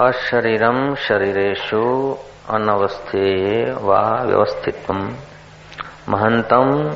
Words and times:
अशरीरम 0.00 0.94
शरीरेषु 0.94 2.16
अनवस्थे 2.50 3.64
वा 3.72 4.22
व्यवस्थित। 4.26 4.90
महंतम 6.08 6.94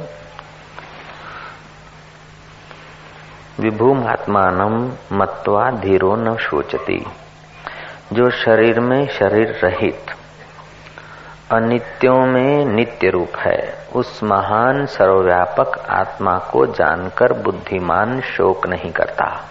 विभूमात्मान 3.60 4.92
मत्वा 5.12 5.70
धीरो 5.70 6.16
न 6.16 6.36
शोचती। 6.36 7.06
जो 8.12 8.30
शरीर 8.30 8.80
में 8.80 9.08
शरीर 9.08 9.60
रहित, 9.64 10.06
अनित्यों 11.50 12.26
में 12.26 12.64
नित्य 12.64 13.10
रूप 13.10 13.36
है, 13.36 13.86
उस 13.94 14.20
महान 14.22 14.86
सर्वव्यापक 14.86 15.78
आत्मा 15.90 16.38
को 16.38 16.66
जानकर 16.66 17.32
बुद्धिमान 17.32 18.20
शोक 18.20 18.66
नहीं 18.66 18.92
करता। 18.92 19.44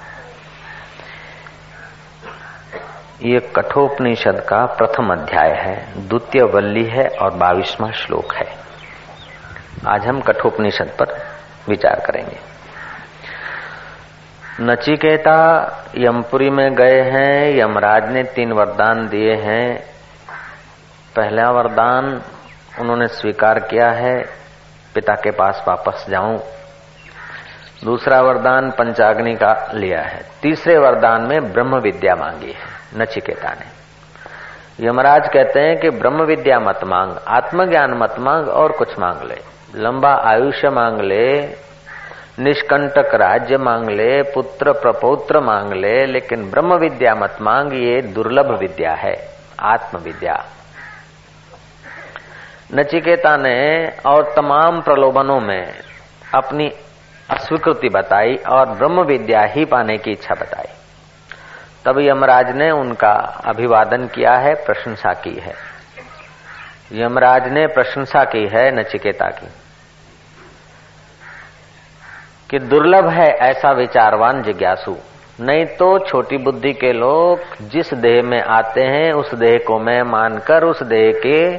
ये 3.22 3.40
कठोपनिषद 3.40 4.46
का 4.50 4.66
प्रथम 4.66 5.14
अध्याय 5.14 5.50
है 5.50 6.08
द्वितीय 6.08 6.44
वल्ली 6.44 6.86
है 6.86 7.08
और 7.08 7.32
बाईसवा 7.34 7.92
श्लोक 7.92 8.34
है। 8.34 8.58
आज 9.88 10.08
हम 10.08 10.22
कठोपनिषद 10.22 10.88
पर 11.00 11.26
विचार 11.70 12.00
करेंगे। 12.06 12.57
नचिकेता, 14.62 15.68
यमपुरी 15.98 16.50
में 16.50 16.76
गए 16.76 17.02
हैं, 17.02 17.58
यमराज 17.60 18.12
ने 18.12 18.24
तीन 18.24 18.52
वरदान 18.52 19.08
दिए 19.08 19.34
हैं। 19.34 19.84
पहला 21.16 21.52
वरदान 21.52 22.22
उन्होंने 22.80 23.08
स्वीकार 23.08 23.60
किया 23.60 23.92
है, 23.92 24.26
पिता 24.96 25.14
के 25.14 25.32
पास 25.32 25.66
वापस 25.68 26.06
जाऊँ। 26.10 26.40
दूसरा 27.84 28.22
वरदान 28.22 28.72
पंचाग्नि 28.72 29.36
का 29.36 29.72
लिया 29.74 30.02
है। 30.02 30.26
तीसरे 30.42 30.78
वरदान 30.78 31.22
में 31.22 31.54
ब्रह्म 31.54 31.76
विद्या 31.76 32.16
मांगी 32.16 32.52
है, 32.52 33.02
नचिकेता 33.02 33.50
ने। 33.50 33.78
यमराज 34.88 35.30
कहते 35.34 35.60
हैं 35.60 35.80
कि 35.80 35.90
ब्रह्म 35.90 36.24
विद्या 36.24 36.60
मत 36.60 36.80
मांग, 36.84 37.12
आत्मज्ञान 37.28 37.92
मत 37.92 38.16
मांग 38.20 38.48
और 38.48 38.72
कुछ 38.72 39.00
मांग 39.00 39.22
ले। 39.30 39.38
लंबा 39.76 40.14
आयुष्य 40.14 40.70
मांग 40.70 41.02
ले 41.02 41.58
निष्कंटक 42.40 43.16
राज्य 43.16 43.58
मांग 43.58 43.90
ले, 43.90 44.22
पुत्र 44.22 44.72
प्रपौत्र 44.72 45.40
मांग 45.40 45.74
ले, 45.74 46.06
लेकिन 46.06 46.50
ब्रह्म 46.50 46.74
विद्या 46.74 47.16
मत 47.16 47.38
मांग, 47.42 47.74
ये 47.74 48.02
दुर्लभ 48.02 48.60
विद्या 48.60 48.94
है 48.94 49.30
आत्म 49.60 49.98
विद्या 49.98 50.46
नचिकेता 52.74 53.38
ने 53.38 53.88
और 54.06 54.34
तमाम 54.36 54.82
प्रलोभनों 54.82 55.40
में 55.40 55.74
अपनी 56.36 56.70
अस्वीकृति 57.30 57.90
बताई 57.90 58.36
और 58.36 58.70
ब्रह्म 58.70 59.02
विद्या 59.02 59.42
ही 59.42 59.66
पाने 59.66 59.98
की 59.98 60.12
इच्छा 60.12 60.36
बताई। 60.36 60.74
तब 61.86 62.00
यमराज 62.00 62.56
ने 62.56 62.72
उनका 62.72 63.14
अभिवादन 63.46 64.08
किया 64.08 64.34
है, 64.34 64.54
प्रशंसा 64.54 65.14
की 65.14 65.36
है। 65.36 65.54
यमराज 66.94 67.48
ने 67.48 67.68
प्रशंसा 67.68 68.24
की 68.24 68.48
है 68.48 68.80
नचिकेता 68.80 69.30
की। 69.30 69.48
कि 72.50 72.60
दुर्लभ 72.60 73.10
है 73.10 73.28
ऐसा 73.42 73.72
विचारवान 73.72 74.42
जिज्ञासु। 74.44 74.96
नहीं 75.40 75.66
तो 75.66 75.88
छोटी 76.00 76.38
बुद्धि 76.38 76.72
के 76.74 76.92
लोग 76.94 77.40
जिस 77.70 77.94
देह 77.94 78.22
में 78.24 78.42
आते 78.42 78.82
हैं, 78.82 79.12
उस 79.14 79.34
देह 79.36 79.58
को 79.68 79.80
मैं 79.80 80.02
मानकर 80.04 80.64
उस 80.64 80.84
देह 80.84 81.12
के 81.26 81.58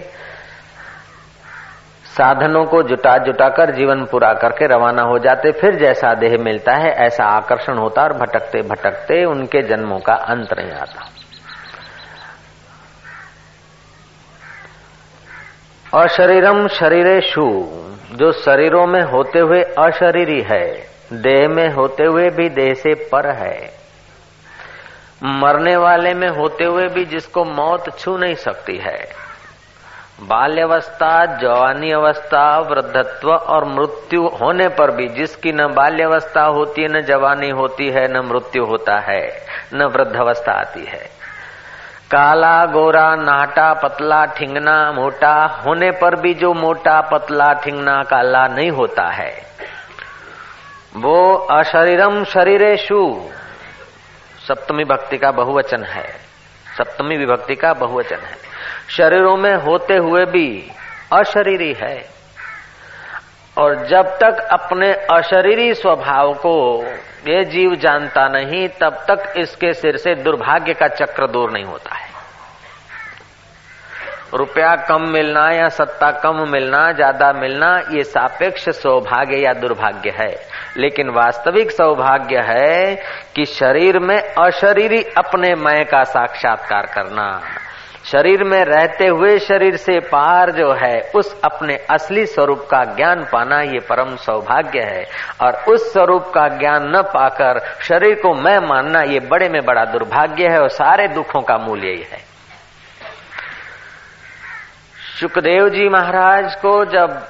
साधनों 2.09 2.65
को 2.65 2.83
जुटा 2.83 3.17
जुटा 3.19 3.49
कर 3.49 3.71
जीवन 3.71 4.05
पूरा 4.05 4.33
करके 4.33 4.67
रवाना 4.67 5.03
हो 5.03 5.19
जाते, 5.19 5.53
फिर 5.53 5.77
जैसा 5.77 6.15
देह 6.15 6.37
मिलता 6.39 6.75
है, 6.75 6.91
ऐसा 7.07 7.25
आकर्षण 7.25 7.79
होता 7.79 8.03
और 8.03 8.13
भटकते 8.13 8.63
भटकते 8.63 9.25
उनके 9.25 9.63
जन्मों 9.63 9.99
का 9.99 10.15
अंत 10.15 10.59
नहीं 10.59 10.73
आता। 10.73 11.09
अशरीरम 15.95 16.69
शरीरेशु 16.69 17.69
जो 18.13 18.33
शरीरों 18.33 18.87
में 18.87 19.03
होते 19.03 19.39
हुए 19.39 19.63
अशरीरी 19.63 20.43
है, 20.43 20.89
देह 21.13 21.49
में 21.49 21.73
होते 21.73 22.05
हुए 22.05 22.31
भी 22.31 22.49
देह 22.49 22.75
से 22.75 22.95
पर 22.95 23.31
है। 23.31 23.71
मरने 25.25 25.77
वाले 25.77 26.15
में 26.15 26.29
होते 26.29 26.65
हुए 26.65 26.89
भी 26.89 27.05
जिसको 27.05 27.45
मौत 27.45 27.99
छू 27.99 28.17
नहीं 28.17 28.35
सकती 28.35 28.77
है। 28.77 29.09
बाल्यावस्था, 30.21 31.27
जवानी 31.27 31.93
अवस्था, 31.93 32.59
वृद्धत्व 32.59 33.31
और 33.33 33.65
मृत्यु 33.65 34.29
होने 34.29 34.69
पर 34.69 34.91
भी 34.91 35.09
जिसकी 35.09 35.53
न 35.53 35.67
बाल्यावस्था 35.67 36.43
होती 36.43 36.83
है, 36.83 36.89
न 36.89 37.01
जवानी 37.01 37.51
होती 37.51 37.91
है, 37.91 38.13
न 38.13 38.17
मृत्यु 38.27 38.65
होता 38.65 38.99
है, 38.99 39.47
न 39.75 39.83
वृद्धावस्था 39.83 40.53
आती 40.53 40.85
है। 40.85 41.18
काला, 42.11 42.65
गोरा, 42.65 43.15
नाटा, 43.15 43.75
पतला, 43.75 44.25
ठिंगना, 44.25 44.93
मोटा, 44.93 45.63
होने 45.67 45.91
पर 45.91 46.21
भी 46.21 46.35
जो 46.35 46.55
मोटा, 46.55 47.01
पतला, 47.01 47.53
ठिंगना, 47.53 48.03
काला 48.03 48.47
नहीं 48.47 48.71
होता 48.71 49.09
है। 49.09 49.43
वो 50.97 51.35
अशरीरम 51.35 52.25
शरीरेशु 52.25 53.31
सप्तमी 54.49 54.85
भक्ति 54.85 55.19
का 55.19 55.31
बहुवचन 55.31 55.85
है। 55.85 56.09
सप्तमी 56.79 57.17
विभक्ति 57.17 57.55
का 57.55 57.73
बहुवचन 57.73 58.17
है। 58.17 58.37
शरीरों 58.97 59.37
में 59.37 59.55
होते 59.55 59.97
हुए 59.97 60.25
भी 60.25 60.71
अशरीरी 61.13 61.73
है। 61.73 62.09
और 63.59 63.87
जब 63.87 64.19
तक 64.19 64.49
अपने 64.53 64.93
अशरीरी 64.93 65.75
स्वभाव 65.75 66.35
को 66.35 66.85
ये 67.19 67.45
जीव 67.45 67.75
जानता 67.75 68.29
नहीं, 68.29 68.69
तब 68.69 69.05
तक 69.11 69.33
इसके 69.37 69.73
सिर 69.73 69.97
से 69.97 70.15
दुर्भाग्य 70.15 70.75
का 70.75 70.89
चक्र 70.89 71.27
दूर 71.27 71.51
नहीं 71.51 71.65
होता 71.65 71.95
है। 71.95 72.07
रुपया 74.35 74.75
कम 74.89 75.09
मिलना 75.09 75.51
या 75.51 75.69
सत्ता 75.69 76.11
कम 76.11 76.49
मिलना, 76.51 76.93
ज़्यादा 76.93 77.33
मिलना, 77.33 77.77
ये 77.91 78.03
सापेक्ष 78.05 78.69
सौभाग्य 78.69 79.37
या 79.37 79.53
दुर्भाग्य 79.53 80.11
है। 80.11 80.31
लेकिन 80.77 81.11
वास्तविक 81.11 81.71
सौभाग्य 81.71 82.39
है 82.39 82.95
कि 83.37 83.45
शरीर 83.45 83.99
में 83.99 84.19
अशरीरी 84.19 85.03
अपने 85.19 85.55
मय 85.55 85.85
का 85.85 86.03
साक्षात्कार 86.05 86.87
करना। 86.87 87.41
शरीर 88.13 88.45
में 88.45 88.65
रहते 88.65 89.07
हुए 89.07 89.39
शरीर 89.39 89.77
से 89.77 89.99
पार 90.01 90.51
जो 90.51 90.73
है, 90.73 91.01
उस 91.15 91.41
अपने 91.45 91.77
असली 91.91 92.27
स्वरूप 92.27 92.69
का 92.71 92.85
ज्ञान 92.85 93.25
पाना 93.33 93.61
ये 93.61 93.81
परम 93.81 94.17
सौभाग्य 94.17 94.81
है। 94.81 95.05
और 95.41 95.57
उस 95.73 95.93
स्वरूप 95.93 96.33
का 96.35 96.49
ज्ञान 96.49 96.97
न 96.97 97.03
पाकर 97.03 97.61
शरीर 97.83 98.15
को 98.15 98.35
मैं 98.35 98.59
मानना 98.59 99.03
ये 99.03 99.21
बड़े 99.21 99.49
में 99.49 99.65
बड़ा 99.65 99.85
दुर्भाग्य 99.85 100.49
है 100.49 100.61
और 100.61 100.69
सारे 100.69 101.09
दुखों 101.09 101.41
का 101.41 101.59
मूल 101.59 101.85
यही 101.85 102.03
है। 102.03 102.19
सुखदेव 105.21 105.69
जी 105.69 105.89
महाराज 105.89 106.55
को 106.55 106.85
जब 106.85 107.29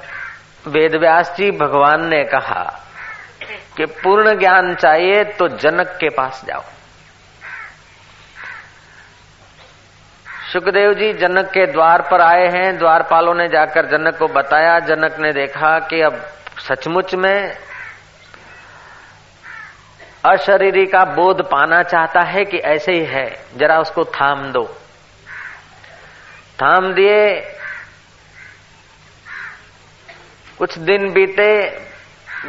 वेदव्यास 0.67 1.35
जी 1.37 1.51
भगवान 1.51 2.09
ने 2.09 2.23
कहा 2.23 2.63
कि 3.77 3.85
पूर्ण 3.85 4.37
ज्ञान 4.39 4.75
चाहिए 4.75 5.23
तो 5.23 5.47
जनक 5.47 5.87
के 5.87 6.09
पास 6.09 6.45
जाओ। 6.47 6.63
सुखदेव 10.53 10.93
जी 10.93 11.13
जनक 11.13 11.45
के 11.45 11.65
द्वार 11.65 12.01
पर 12.01 12.21
आए 12.21 12.47
हैं। 12.47 12.77
द्वारपालों 12.77 13.33
ने 13.33 13.47
जाकर 13.47 13.85
जनक 13.85 14.17
को 14.17 14.27
बताया। 14.27 14.79
जनक 14.79 15.19
ने 15.19 15.33
देखा 15.33 15.79
कि 15.79 16.01
अब 16.01 16.29
सचमुच 16.59 17.15
में 17.15 17.57
अशरीरी 20.25 20.85
का 20.85 21.05
बोध 21.05 21.41
पाना 21.41 21.83
चाहता 21.83 22.21
है 22.21 22.45
कि 22.45 22.57
ऐसे 22.57 22.91
ही 22.91 23.05
है। 23.05 23.45
जरा 23.57 23.79
उसको 23.79 24.03
थाम 24.03 24.51
दो। 24.51 24.77
थाम 26.61 26.93
दिए। 26.93 27.41
कुछ 30.57 30.77
दिन 30.77 31.13
बीते। 31.13 31.69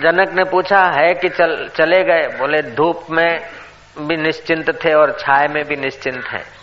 जनक 0.02 0.32
ने 0.32 0.44
पूछा, 0.44 0.82
है 0.84 1.14
कि 1.14 1.28
चल, 1.28 1.70
चले 1.76 2.04
गए? 2.04 2.28
बोले, 2.38 2.62
धूप 2.62 3.06
में 3.10 3.50
भी 3.98 4.16
निश्चिंत 4.16 4.84
थे 4.84 4.92
और 4.94 5.16
छाय 5.20 5.48
में 5.48 5.64
भी 5.64 5.76
निश्चिंत 5.76 6.26
हैं। 6.26 6.59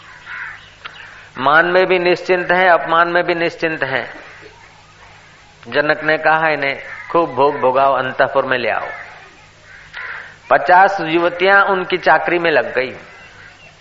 मान 1.37 1.65
में 1.65 1.85
भी 1.85 1.97
निश्चिंत 1.99 2.51
है, 2.51 2.67
अपमान 2.69 3.09
में 3.09 3.23
भी 3.23 3.33
निश्चिंत 3.35 3.83
है। 3.83 4.03
जनक 5.63 6.03
ने 6.03 6.17
कहा, 6.17 6.49
इन्हें 6.49 6.77
खूब 7.11 7.33
भोग 7.35 7.59
भोगाओ, 7.59 7.93
अंतपुर 7.95 8.45
में 8.45 8.57
ले 8.57 8.69
आओ। 8.69 8.87
पचास 10.49 10.97
युवतियाँ 11.01 11.61
उनकी 11.65 11.97
चाकरी 11.99 12.39
में 12.39 12.49
लग 12.51 12.73
गई। 12.75 12.95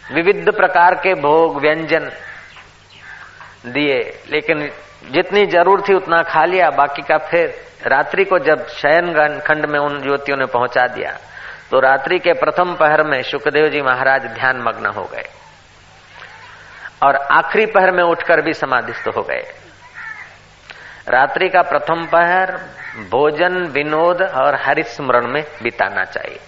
विविध 0.05 0.51
प्रकार 0.53 0.95
के 0.97 1.15
भोग, 1.17 1.61
व्यंजन 1.61 2.11
दिए, 3.67 3.99
लेकिन 4.31 4.69
जितनी 5.13 5.47
ज़रूर 5.47 5.81
थी 5.81 5.95
उतना 5.95 6.23
खा 6.25 6.45
लिया। 6.45 6.69
बाकी 6.73 7.03
का 7.03 7.19
फिर 7.21 7.55
रात्रि 7.87 8.25
को 8.25 8.39
जब 8.41 8.67
शयन 8.73 9.41
खंड 9.41 9.67
में 9.67 9.79
उन 9.79 10.03
युवतियों 10.05 10.37
ने 10.39 10.47
पहुँचा 10.49 10.87
दिया 10.89 11.11
तो 11.71 11.81
रात्रि 11.81 12.19
के 12.19 12.33
प्रथम 12.35 12.75
पहर 12.75 13.03
में 13.03 13.21
सुखदेव 13.23 13.69
जी 13.69 13.81
महाराज 13.83 14.27
ध्यान 14.29 14.63
मग्न 14.63 14.87
हो 14.89 15.05
गए। 15.05 15.25
और 17.07 17.17
आखिरी 17.17 17.67
पहर 17.67 17.91
में 17.91 18.05
उठकर 18.05 18.41
भी 18.41 18.55
समाधिस्थ 18.55 19.09
हो 19.17 19.23
गए। 19.23 19.55
रात्रि 21.09 21.49
का 21.49 21.63
प्रथम 21.63 22.07
पहर, 22.07 22.57
भोजन, 23.11 23.57
विनोद 23.57 24.23
और 24.23 24.55
हरिस्मरण 24.55 25.27
में 25.27 25.45
बिताना 25.63 26.05
चाहिए। 26.05 26.41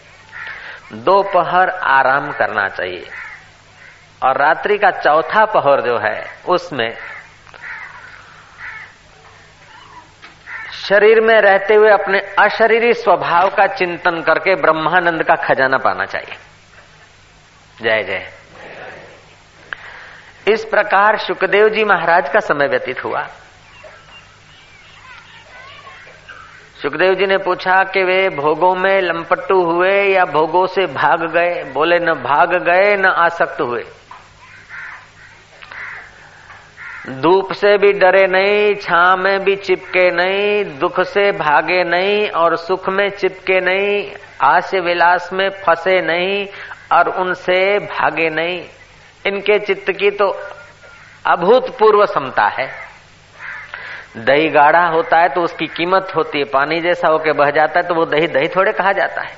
दो 0.93 1.23
पहर 1.23 1.69
आराम 1.71 2.33
करना 2.33 2.69
चाहिए। 2.69 3.07
और 4.25 4.37
रात्रि 4.37 4.79
का 4.79 4.91
चौथा 4.91 5.45
पहर 5.45 5.81
जो 5.81 5.99
है, 5.99 6.25
उसमें 6.49 6.97
शरीर 10.89 11.21
में 11.21 11.41
रहते 11.41 11.75
हुए 11.75 11.91
अपने 11.91 12.19
अशरीरी 12.19 12.93
स्वभाव 12.93 13.49
का 13.49 13.67
चिंतन 13.67 14.23
करके 14.23 14.55
ब्रह्मानंद 14.55 15.23
का 15.23 15.35
खजाना 15.35 15.77
पाना 15.77 16.05
चाहिए। 16.05 16.35
जय 17.83 18.03
जय। 18.03 18.33
इस 20.49 20.65
प्रकार 20.65 21.19
सुखदेव 21.19 21.69
जी 21.69 21.85
महाराज 21.85 22.29
का 22.29 22.41
समय 22.41 22.67
व्यतीत 22.67 23.05
हुआ। 23.05 23.23
सुखदेव 26.83 27.15
जी 27.15 27.27
ने 27.27 27.37
पूछा 27.39 27.85
कि 27.85 28.03
वे 28.03 28.29
भोगों 28.29 28.75
में 28.75 29.01
लंपट्टू 29.01 29.63
हुए 29.63 30.03
या 30.03 30.25
भोगों 30.25 30.67
से 30.67 30.87
भाग 30.87 31.31
गए? 31.33 31.65
बोले, 31.65 31.99
न 31.99 32.13
भाग 32.13 32.55
गए, 32.55 32.97
न 32.97 33.07
आसक्त 33.07 33.61
हुए। 33.61 33.85
धूप 37.09 37.53
से 37.53 37.79
भी 37.79 37.93
डरे 37.93 38.27
नहीं 38.27 38.75
छा 38.75 39.17
में 39.17 39.45
भी 39.45 39.57
चिपके 39.57 40.11
नहीं, 40.11 40.79
दुख 40.79 41.01
से 41.01 41.33
भागे 41.33 41.85
नहीं 41.85 42.29
और 42.29 42.57
सुख 42.57 42.89
में 42.89 43.09
चिपके 43.11 43.61
नहीं 43.61 44.13
आस्य 44.43 44.81
विलास 44.81 45.31
में 45.33 45.49
फंसे 45.49 46.01
नहीं 46.01 46.47
और 46.93 47.09
उनसे 47.09 47.79
भागे 47.79 48.31
नहीं। 48.31 48.65
इनके 49.29 49.59
चित्त 49.59 49.91
की 49.93 50.11
तो 50.11 50.29
अभूतपूर्व 51.27 52.05
समता 52.07 52.47
है। 52.49 52.69
दही 54.17 54.49
गाढ़ा 54.49 54.87
होता 54.87 55.19
है 55.19 55.29
तो 55.29 55.41
उसकी 55.41 55.67
कीमत 55.67 56.13
होती 56.17 56.39
है। 56.39 56.45
पानी 56.45 56.81
जैसा 56.81 57.09
होके 57.09 57.33
बह 57.33 57.51
जाता 57.51 57.81
है 57.81 57.87
तो 57.89 57.95
वो 57.95 58.05
दही 58.07 58.27
दही 58.27 58.49
थोड़े 58.49 58.73
कहा 58.73 58.93
जाता 58.93 59.23
है। 59.23 59.37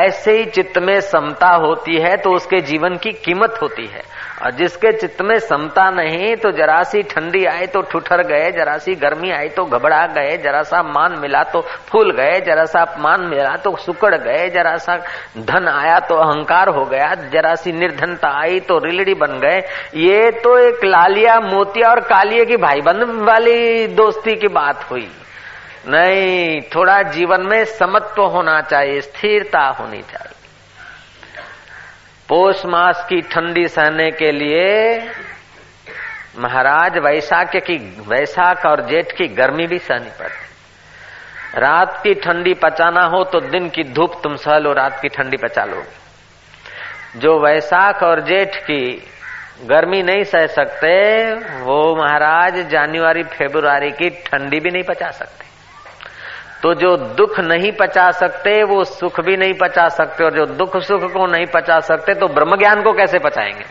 ऐसे 0.00 0.36
ही 0.38 0.44
चित्त 0.46 0.78
में 0.78 1.00
समता 1.00 1.48
होती 1.56 1.96
है 1.98 2.16
तो 2.16 2.30
उसके 2.30 2.60
जीवन 2.60 2.96
की 2.96 3.12
कीमत 3.24 3.58
होती 3.62 3.86
है। 3.86 4.02
और 4.42 4.50
जिसके 4.50 4.90
चित्त 4.92 5.20
में 5.22 5.38
समता 5.38 5.88
नहीं 5.90 6.34
तो 6.36 6.50
जरा 6.52 6.82
सी 6.82 7.02
ठंडी 7.02 7.44
आई 7.46 7.66
तो 7.66 7.80
ठुठर 7.82 8.22
गए, 8.22 8.50
जरा 8.52 8.76
सी 8.78 8.94
गर्मी 8.94 9.30
आई 9.30 9.48
तो 9.48 9.64
घबरा 9.64 10.04
गए, 10.08 10.36
जरा 10.38 10.62
सा 10.62 10.82
मान 10.84 11.18
मिला 11.20 11.42
तो 11.42 11.60
फूल 11.88 12.10
गए, 12.12 12.40
जरा 12.40 12.64
सा 12.64 12.80
अपमान 12.80 13.26
मिला 13.26 13.56
तो 13.56 13.76
सुकड़ 13.76 14.14
गए, 14.14 14.48
जरा 14.50 14.76
सा 14.76 14.96
धन 15.38 15.68
आया 15.68 15.98
तो 16.00 16.16
अहंकार 16.16 16.68
हो 16.68 16.84
गया, 16.84 17.14
जरा 17.32 17.54
सी 17.54 17.72
निर्धनता 17.72 18.28
आई 18.40 18.60
तो 18.60 18.78
रिलड़ी 18.78 19.14
बन 19.14 19.38
गए। 19.38 19.58
ये 20.02 20.30
तो 20.42 20.58
एक 20.58 20.84
लालिया 20.84 21.38
मोतिया 21.40 21.90
और 21.90 22.00
कालिया 22.08 22.44
की 22.44 22.56
भाईबंद 22.56 23.22
वाली 23.22 23.86
दोस्ती 23.94 24.36
की 24.36 24.48
बात 24.48 24.90
हुई। 24.90 25.08
नहीं, 25.88 26.60
थोड़ा 26.74 27.00
जीवन 27.02 27.46
में 27.46 27.64
समत्व 27.64 28.22
होना 28.24 28.60
चाहिए, 28.60 29.00
स्थिरता 29.00 29.66
होनी 29.80 30.02
चाहिए। 30.02 30.40
पोष 32.32 32.64
मास 32.66 33.04
की 33.08 33.20
ठंडी 33.20 33.66
सहने 33.68 34.10
के 34.10 34.30
लिए 34.32 34.98
महाराज 36.38 36.96
वैशाख 36.98 37.56
की 37.56 37.76
वैशाख 38.08 38.64
और 38.66 38.80
जेठ 38.86 39.12
की 39.12 39.26
गर्मी 39.34 39.66
भी 39.66 39.78
सहनी 39.78 40.10
पड़ती। 40.18 41.60
रात 41.60 42.00
की 42.02 42.14
ठंडी 42.14 42.54
पचाना 42.54 43.02
हो 43.06 43.22
तो 43.24 43.40
दिन 43.40 43.68
की 43.68 43.82
धूप 43.84 44.14
तुम 44.22 44.36
सह 44.36 44.58
लो, 44.58 44.72
रात 44.72 44.98
की 45.00 45.08
ठंडी 45.08 45.36
पचा 45.36 45.64
लो। 45.64 45.82
जो 47.16 47.38
वैशाख 47.38 48.02
और 48.02 48.20
जेठ 48.20 48.56
की 48.56 48.82
गर्मी 49.64 50.02
नहीं 50.02 50.24
सह 50.24 50.46
सकते, 50.46 50.92
वो 51.60 51.96
महाराज 51.96 52.58
जनवरी, 52.70 53.22
फेब्रुआरी 53.22 53.90
की 53.90 54.10
ठंडी 54.10 54.60
भी 54.60 54.70
नहीं 54.70 54.82
पचा 54.82 55.10
सकते। 55.10 55.51
तो 56.62 56.74
जो 56.74 56.96
दुख 56.96 57.40
नहीं 57.40 57.72
पचा 57.72 58.10
सकते, 58.10 58.62
वो 58.62 58.84
सुख 58.84 59.20
भी 59.20 59.36
नहीं 59.36 59.54
पचा 59.54 59.88
सकते, 59.88 60.24
और 60.24 60.30
जो 60.30 60.46
दुख 60.46 60.76
सुख 60.76 61.12
को 61.12 61.26
नहीं 61.26 61.46
पचा 61.46 61.80
सकते 61.80 62.14
तो 62.14 62.28
ब्रह्म 62.28 62.56
ज्ञान 62.56 62.82
को 62.82 62.92
कैसे 62.92 63.18
पचाएँगे? 63.18 63.64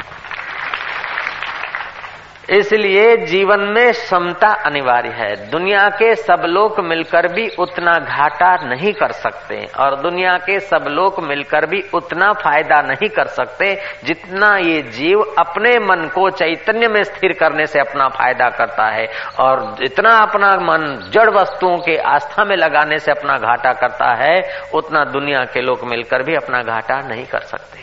इसलिए 2.51 3.15
जीवन 3.17 3.61
में 3.67 3.91
समता 3.93 4.47
अनिवार्य 4.65 5.09
है। 5.09 5.35
दुनिया 5.49 5.87
के 5.89 6.13
सब 6.15 6.41
लोग 6.45 6.79
मिलकर 6.79 7.27
भी 7.27 7.47
उतना 7.59 7.91
घाटा 7.91 8.49
नहीं 8.65 8.91
कर 8.93 9.11
सकते 9.11 9.63
और 9.79 9.95
दुनिया 10.01 10.31
के 10.37 10.59
सब 10.59 10.85
लोग 10.87 11.23
मिलकर 11.23 11.65
भी 11.65 11.81
उतना 11.93 12.31
फ़ायदा 12.33 12.81
नहीं 12.81 13.09
कर 13.09 13.27
सकते 13.29 13.73
जितना 14.03 14.55
ये 14.57 14.81
जीव 14.89 15.21
अपने 15.39 15.77
मन 15.79 16.07
को 16.07 16.29
चैतन्य 16.29 16.87
में 16.87 17.01
स्थिर 17.03 17.33
करने 17.33 17.65
से 17.65 17.79
अपना 17.79 18.07
फ़ायदा 18.09 18.49
करता 18.49 18.89
है 18.89 19.07
और 19.39 19.63
जितना 19.79 20.17
अपना 20.17 20.51
मन 20.61 21.09
जड़ 21.13 21.29
वस्तुओं 21.29 21.77
के 21.77 21.97
आस्था 22.07 22.45
में 22.45 22.55
लगाने 22.55 22.99
से 22.99 23.11
अपना 23.11 23.37
घाटा 23.37 23.73
करता 23.73 24.13
है, 24.15 24.41
उतना 24.73 25.03
दुनिया 25.03 25.43
के 25.45 25.61
लोग 25.61 25.87
मिलकर 25.87 26.23
भी 26.23 26.35
अपना 26.35 26.61
घाटा 26.63 26.99
नहीं 27.07 27.25
कर 27.25 27.39
सकते। 27.39 27.79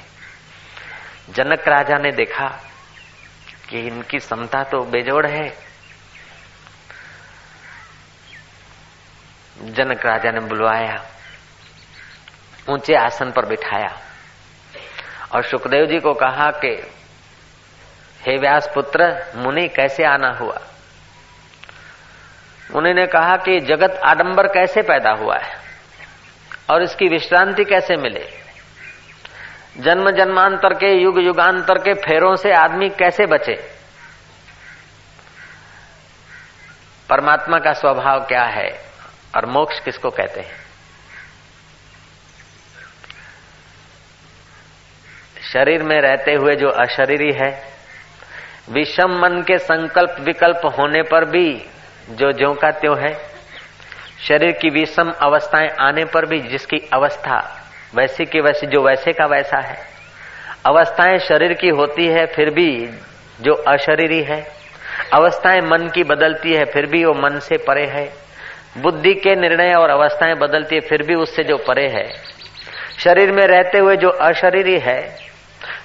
जनक 1.32 1.68
राजा 1.68 1.98
ने 1.98 2.10
देखा 2.12 2.50
कि 3.70 3.78
इनकी 3.80 4.20
समता 4.20 4.62
तो 4.62 4.84
बेजोड़ 4.84 5.26
है। 5.26 5.48
जनक 9.62 10.06
राजा 10.06 10.30
ने 10.30 10.40
बुलवाया, 10.40 11.04
ऊँचे 12.70 12.94
आसन 12.94 13.30
पर 13.30 13.46
बिठाया 13.46 14.00
और 15.34 15.42
सुखदेव 15.42 15.86
जी 15.86 15.98
को 15.98 16.14
कहा 16.14 16.50
कि, 16.50 16.90
हे 18.20 18.38
व्यास 18.38 18.70
पुत्र, 18.74 19.32
मुनि 19.34 19.68
कैसे 19.68 20.04
आना 20.04 20.28
हुआ? 20.28 20.58
मुनि 22.74 22.92
ने 22.92 23.06
कहा 23.06 23.36
कि, 23.36 23.60
जगत 23.60 24.00
आडंबर 24.04 24.46
कैसे 24.46 24.82
पैदा 24.82 25.10
हुआ 25.10 25.38
है? 25.38 25.56
और 26.70 26.82
इसकी 26.82 27.08
विश्रांति 27.08 27.64
कैसे 27.64 27.96
मिले? 27.96 28.47
जन्म 29.78 30.10
जन्मांतर 30.10 30.74
के, 30.74 31.02
युग 31.02 31.18
युगांतर 31.18 31.78
के 31.78 31.94
फेरों 31.94 32.36
से 32.36 32.52
आदमी 32.52 32.88
कैसे 32.88 33.26
बचे? 33.26 33.54
परमात्मा 37.10 37.58
का 37.58 37.72
स्वभाव 37.72 38.20
क्या 38.20 38.42
है 38.42 38.80
और 39.36 39.46
मोक्ष 39.46 39.80
किसको 39.80 40.10
कहते 40.10 40.40
हैं? 40.40 40.68
शरीर 45.52 45.82
में 45.82 46.00
रहते 46.00 46.34
हुए 46.34 46.56
जो 46.56 46.68
अशरीरी 46.68 47.32
है, 47.32 47.72
विषम 48.70 49.08
मन 49.08 49.42
के 49.42 49.58
संकल्प 49.58 50.16
विकल्प 50.20 50.60
होने 50.78 51.02
पर 51.02 51.24
भी 51.24 51.68
जो 52.10 52.32
ज्यो 52.32 52.54
का 52.54 52.70
त्यों 52.70 52.96
है, 52.98 53.14
शरीर 54.28 54.52
की 54.52 54.70
विषम 54.70 55.10
अवस्थाएँ 55.10 55.68
आने 55.80 56.04
पर 56.04 56.26
भी 56.26 56.40
जिसकी 56.40 56.76
अवस्था 56.92 57.64
वैसे 57.94 58.24
की 58.24 58.40
वैसे, 58.40 58.66
जो 58.66 58.82
वैसे 58.82 59.12
का 59.12 59.26
वैसा 59.26 59.58
है। 59.58 59.78
अवस्थाएँ 60.66 61.18
शरीर 61.18 61.52
की 61.52 61.68
होती 61.68 62.06
है, 62.06 62.26
फिर 62.26 62.50
भी 62.50 62.90
जो 63.40 63.54
अशरीरी 63.54 64.22
है। 64.22 64.48
अवस्थाएँ 65.14 65.60
मन 65.60 65.90
की 65.94 66.04
बदलती 66.04 66.54
है, 66.54 66.64
फिर 66.64 66.86
भी 66.86 67.04
वो 67.04 67.14
मन 67.14 67.38
से 67.38 67.56
परे 67.56 67.86
है। 67.86 68.12
बुद्धि 68.78 69.14
के 69.14 69.36
निर्णय 69.36 69.72
और 69.72 69.90
अवस्थाएँ 69.90 70.34
बदलती 70.34 70.74
है, 70.74 70.80
फिर 70.80 71.02
भी 71.02 71.14
उससे 71.14 71.44
जो 71.44 71.56
परे 71.56 71.88
है। 71.88 72.12
शरीर 72.98 73.32
में 73.32 73.46
रहते 73.46 73.78
हुए 73.78 73.96
जो 73.96 74.08
अशरीरी 74.08 74.78
है, 74.78 75.16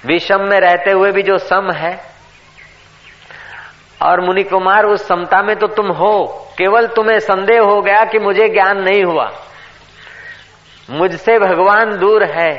विषम 0.06 0.40
में 0.40 0.60
रहते 0.60 0.90
हुए 0.90 1.12
भी 1.12 1.22
जो 1.22 1.38
सम 1.38 1.70
है। 1.70 2.00
और 4.02 4.20
मुनि 4.20 4.42
कुमार 4.42 4.84
उस 4.84 5.08
समता 5.08 5.42
में 5.42 5.56
तो 5.56 5.66
तुम 5.66 5.86
हो। 5.86 6.48
केवल 6.58 6.86
तुम्हें 6.86 7.18
संदेह 7.18 7.60
हो 7.60 7.80
गया 7.80 8.04
कि 8.04 8.18
मुझे 8.18 8.48
ज्ञान 8.48 8.82
नहीं 8.82 9.04
हुआ। 9.04 9.32
मुझसे 10.90 11.38
भगवान 11.38 11.96
दूर 11.98 12.24
है। 12.24 12.52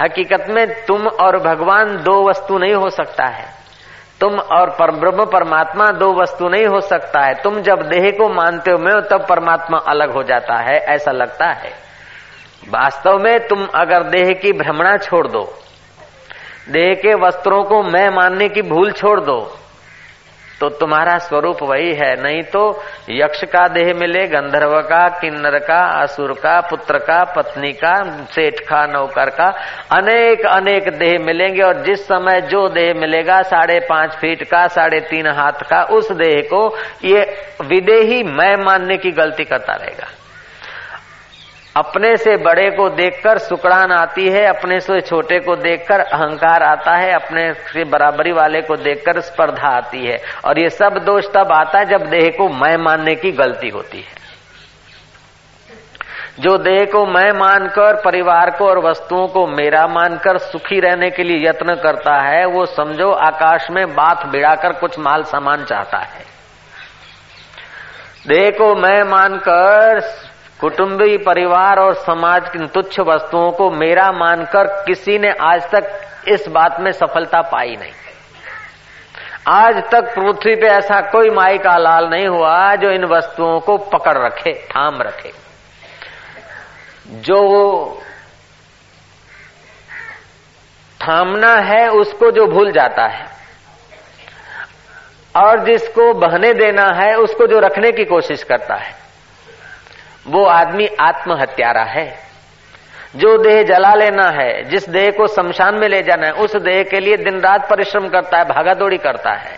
हकीकत 0.00 0.46
में 0.50 0.66
तुम 0.84 1.06
और 1.06 1.38
भगवान 1.38 1.96
दो 1.96 2.28
वस्तु 2.28 2.58
नहीं 2.58 2.74
हो 2.74 2.88
सकता 2.90 3.24
है। 3.24 3.46
तुम 4.20 4.38
और 4.38 4.70
पर 4.70 4.90
ब्रह्म 4.90 5.24
परमात्मा 5.24 5.86
दो 5.90 6.12
वस्तु 6.12 6.48
नहीं 6.48 6.66
हो 6.66 6.80
सकता 6.80 7.20
है। 7.20 7.34
तुम 7.34 7.60
जब 7.60 7.82
देह 7.82 8.10
को 8.10 8.28
मानते 8.28 8.70
हो, 8.70 8.78
मैं 8.78 8.94
तब 9.02 9.26
परमात्मा 9.28 9.78
अलग 9.78 10.12
हो 10.12 10.22
जाता 10.22 10.56
है, 10.56 10.76
ऐसा 10.76 11.10
लगता 11.10 11.46
है। 11.46 11.72
वास्तव 12.70 13.18
में 13.18 13.46
तुम 13.48 13.66
अगर 13.74 14.02
देह 14.02 14.32
की 14.32 14.52
भ्रमणा 14.52 14.96
छोड़ 14.96 15.26
दो, 15.28 15.42
देह 16.70 16.94
के 16.94 17.14
वस्त्रों 17.16 17.62
को 17.64 17.82
मैं 17.82 18.08
मानने 18.10 18.48
की 18.48 18.62
भूल 18.62 18.92
छोड़ 18.92 19.20
दो 19.20 19.40
तो 20.60 20.68
तुम्हारा 20.70 21.16
स्वरूप 21.18 21.62
वही 21.62 21.92
है, 21.94 22.14
नहीं 22.22 22.42
तो 22.42 22.82
यक्ष 23.10 23.44
का 23.44 23.66
देह 23.68 23.92
मिले, 23.94 24.26
गंधर्व 24.28 24.80
का, 24.82 25.08
किन्नर 25.20 25.58
का, 25.58 25.80
असुर 26.02 26.32
का, 26.32 26.60
पुत्र 26.60 26.98
का, 26.98 27.22
पत्नी 27.36 27.72
का, 27.72 27.94
सेठ 28.32 28.60
का, 28.60 28.84
नौकर 28.86 29.30
का 29.30 29.48
अनेक 29.92 30.46
अनेक 30.46 30.88
देह 30.98 31.18
मिलेंगे 31.18 31.62
और 31.62 31.82
जिस 31.82 32.04
समय 32.04 32.40
जो 32.40 32.68
देह 32.68 32.92
मिलेगा, 32.94 33.42
साढ़े 33.42 33.78
पाँच 33.80 34.14
फीट 34.14 34.42
का, 34.44 34.66
साढ़े 34.68 35.00
तीन 35.00 35.26
हाथ 35.26 35.68
का, 35.70 35.82
उस 35.84 36.12
देह 36.12 36.40
को 36.52 36.66
ये 37.04 37.22
विदेही 37.62 38.22
मैं 38.22 38.54
मानने 38.56 38.96
की 38.96 39.10
गलती 39.12 39.44
करता 39.44 39.74
रहेगा। 39.74 40.06
अपने 41.76 42.16
से 42.16 42.36
बड़े 42.36 42.70
को 42.70 42.88
देखकर 42.88 43.38
सुकड़ान 43.38 43.92
आती 43.92 44.28
है, 44.28 44.44
अपने 44.44 44.80
से 44.80 45.00
छोटे 45.00 45.38
को 45.38 45.56
देखकर 45.56 46.00
अहंकार 46.00 46.62
आता 46.62 46.92
है, 46.92 47.12
अपने 47.12 47.52
से 47.54 47.84
बराबरी 47.84 48.32
वाले 48.32 48.60
को 48.60 48.76
देखकर 48.76 49.20
स्पर्धा 49.20 49.68
आती 49.68 50.06
है। 50.06 50.18
और 50.44 50.58
ये 50.58 50.68
सब 50.70 50.98
दोष 50.98 51.24
तब 51.26 51.52
आता 51.52 51.78
है 51.78 51.84
जब 51.84 52.06
देह 52.06 52.28
को 52.38 52.48
मैं 52.48 52.76
मानने 52.76 53.14
की 53.14 53.32
गलती 53.32 53.68
होती 53.68 53.98
है। 53.98 54.22
जो 56.40 56.58
देह 56.58 56.84
को 56.84 57.06
मैं 57.06 57.32
मानकर, 57.32 57.94
परिवार 57.94 58.50
को 58.50 58.68
और 58.68 58.78
वस्तुओं 58.78 59.26
को 59.28 59.46
मेरा 59.46 59.86
मानकर 59.86 60.38
सुखी 60.38 60.80
रहने 60.80 61.10
के 61.10 61.22
लिए 61.22 61.48
यत्न 61.48 61.74
करता 61.74 62.14
है, 62.20 62.44
वो 62.46 62.66
समझो 62.66 63.10
आकाश 63.10 63.66
में 63.70 63.94
बात 63.94 64.26
बिड़ाकर 64.26 64.72
कुछ 64.72 64.98
माल 64.98 65.22
सामान 65.22 65.64
चाहता 65.64 65.98
है। 65.98 66.24
देह 68.28 68.50
को 68.50 68.74
मैं 68.74 69.02
मानकर 69.02 70.00
कुटुंबी 70.60 71.16
परिवार 71.16 71.78
और 71.78 71.94
समाज 71.94 72.48
की 72.48 72.66
तुच्छ 72.66 73.00
वस्तुओं 73.00 73.52
को 73.52 73.70
मेरा 73.70 74.12
मानकर 74.12 74.66
किसी 74.66 75.18
ने 75.18 75.30
आज 75.30 75.62
तक 75.62 76.00
इस 76.28 76.48
बात 76.48 76.80
में 76.80 76.92
सफलता 76.92 77.42
पाई 77.42 77.76
नहीं। 77.76 77.92
आज 79.48 79.90
तक 79.90 80.14
पृथ्वी 80.14 80.56
पे 80.56 80.66
ऐसा 80.66 81.00
कोई 81.00 81.30
माई 81.30 81.58
का 81.58 81.76
लाल 81.76 82.08
नहीं 82.08 82.26
हुआ 82.26 82.74
जो 82.74 82.90
इन 82.90 83.04
वस्तुओं 83.04 83.60
को 83.60 83.76
पकड़ 83.76 84.18
रखे 84.18 84.54
थाम 84.54 85.02
रखे। 85.02 85.32
जो 87.06 88.02
थामना 91.02 91.56
है, 91.56 91.88
उसको 91.88 92.30
जो 92.30 92.46
भूल 92.46 92.72
जाता 92.72 93.06
है। 93.06 93.26
और 95.36 95.64
जिसको 95.64 96.14
बहने 96.14 96.54
देना 96.54 96.92
है, 96.94 97.14
उसको 97.14 97.46
जो 97.46 97.58
रखने 97.58 97.92
की 97.92 98.04
कोशिश 98.04 98.42
करता 98.42 98.74
है। 98.74 99.03
वो 100.26 100.44
आदमी 100.44 100.86
आत्महत्यारा 100.86 101.82
है। 101.82 102.24
जो 103.16 103.38
देह 103.38 103.62
जला 103.62 103.94
लेना 103.94 104.30
है, 104.30 104.64
जिस 104.64 104.88
देह 104.88 105.10
को 105.10 105.26
शमशान 105.26 105.74
में 105.74 105.88
ले 105.88 106.02
जाना 106.02 106.26
है, 106.26 106.32
उस 106.32 106.56
देह 106.56 106.82
के 106.82 107.00
लिए 107.00 107.16
दिन 107.16 107.40
रात 107.40 107.70
परिश्रम 107.70 108.08
करता 108.08 108.38
है, 108.38 108.44
भागादौड़ी 108.44 108.98
करता 108.98 109.32
है। 109.32 109.56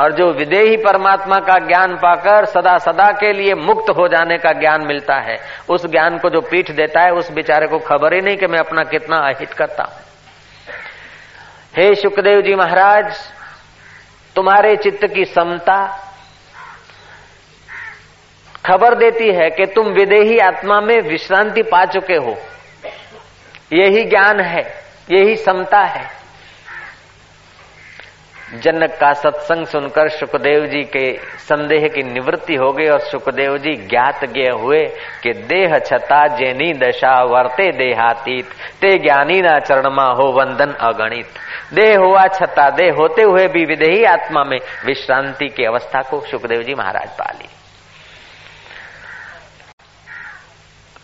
और 0.00 0.12
जो 0.12 0.32
विदेही 0.32 0.76
परमात्मा 0.76 1.36
का 1.36 1.58
ज्ञान 1.58 1.96
पाकर 1.96 2.44
सदा 2.44 2.78
सदा 2.78 3.12
के 3.12 3.32
लिए 3.32 3.54
मुक्त 3.54 3.90
हो 3.90 4.08
जाने 4.08 4.38
का 4.38 4.52
ज्ञान 4.52 4.86
मिलता 4.86 5.14
है, 5.14 5.38
उस 5.68 5.86
ज्ञान 5.86 6.18
को 6.18 6.30
जो 6.30 6.40
पीठ 6.40 6.70
देता 6.70 7.00
है, 7.00 7.10
उस 7.10 7.30
बेचारे 7.30 7.66
को 7.66 7.78
खबर 7.78 8.14
ही 8.14 8.20
नहीं 8.20 8.36
कि 8.36 8.46
मैं 8.46 8.58
अपना 8.58 8.84
कितना 8.84 9.16
अहित 9.16 9.52
करता 9.52 9.82
हूँ। 9.82 9.94
हे 11.76 11.94
सुखदेव 11.94 12.40
जी 12.40 12.54
महाराज, 12.54 13.14
तुम्हारे 14.36 14.76
चित्त 14.76 15.06
की 15.06 15.24
समता 15.24 16.05
खबर 18.66 18.94
देती 18.94 19.32
है 19.32 19.50
कि 19.50 19.66
तुम 19.66 19.86
विदेही 19.86 20.38
आत्मा 20.38 20.80
में 20.80 21.00
विश्रांति 21.00 21.62
पा 21.62 21.84
चुके 21.84 22.16
हो। 22.16 22.36
यही 23.72 24.04
ज्ञान 24.04 24.40
है, 24.40 24.62
यही 25.10 25.36
समता 25.36 25.78
है। 25.78 26.16
जनक 28.54 28.90
का 29.00 29.12
सत्संग 29.12 29.66
सुनकर 29.66 30.08
सुखदेव 30.08 30.66
जी 30.66 30.82
के 30.82 31.16
संदेह 31.38 31.88
की 31.88 32.02
निवृत्ति 32.02 32.54
हो 32.54 32.72
गई 32.72 32.86
और 32.86 33.00
सुखदेव 33.00 33.58
जी 33.58 33.72
ज्ञात 33.72 34.24
ज्ञ 34.24 34.50
हुए 34.50 34.84
कि 35.22 35.32
देह 35.32 35.78
छता 35.78 36.26
जेनी 36.26 36.72
दशा 36.72 37.24
वर्ते 37.24 37.72
देहातीत, 37.72 38.46
ते 38.80 38.98
ज्ञानी 38.98 39.40
ना 39.40 39.58
चरणमा 39.58 40.04
हो 40.04 40.32
वंदन 40.32 40.72
अगणित। 40.72 41.28
देह 41.74 41.98
हुआ 41.98 42.26
छता, 42.26 42.70
देह 42.70 42.92
होते 42.92 43.22
हुए 43.22 43.48
भी 43.48 43.64
विदेही 43.64 44.04
आत्मा 44.04 44.44
में 44.44 44.58
विश्रांति 44.86 45.48
की 45.48 45.64
अवस्था 45.64 46.02
को 46.02 46.20
सुखदेव 46.20 46.62
जी 46.62 46.74
महाराज 46.74 47.08
पाली। 47.08 47.48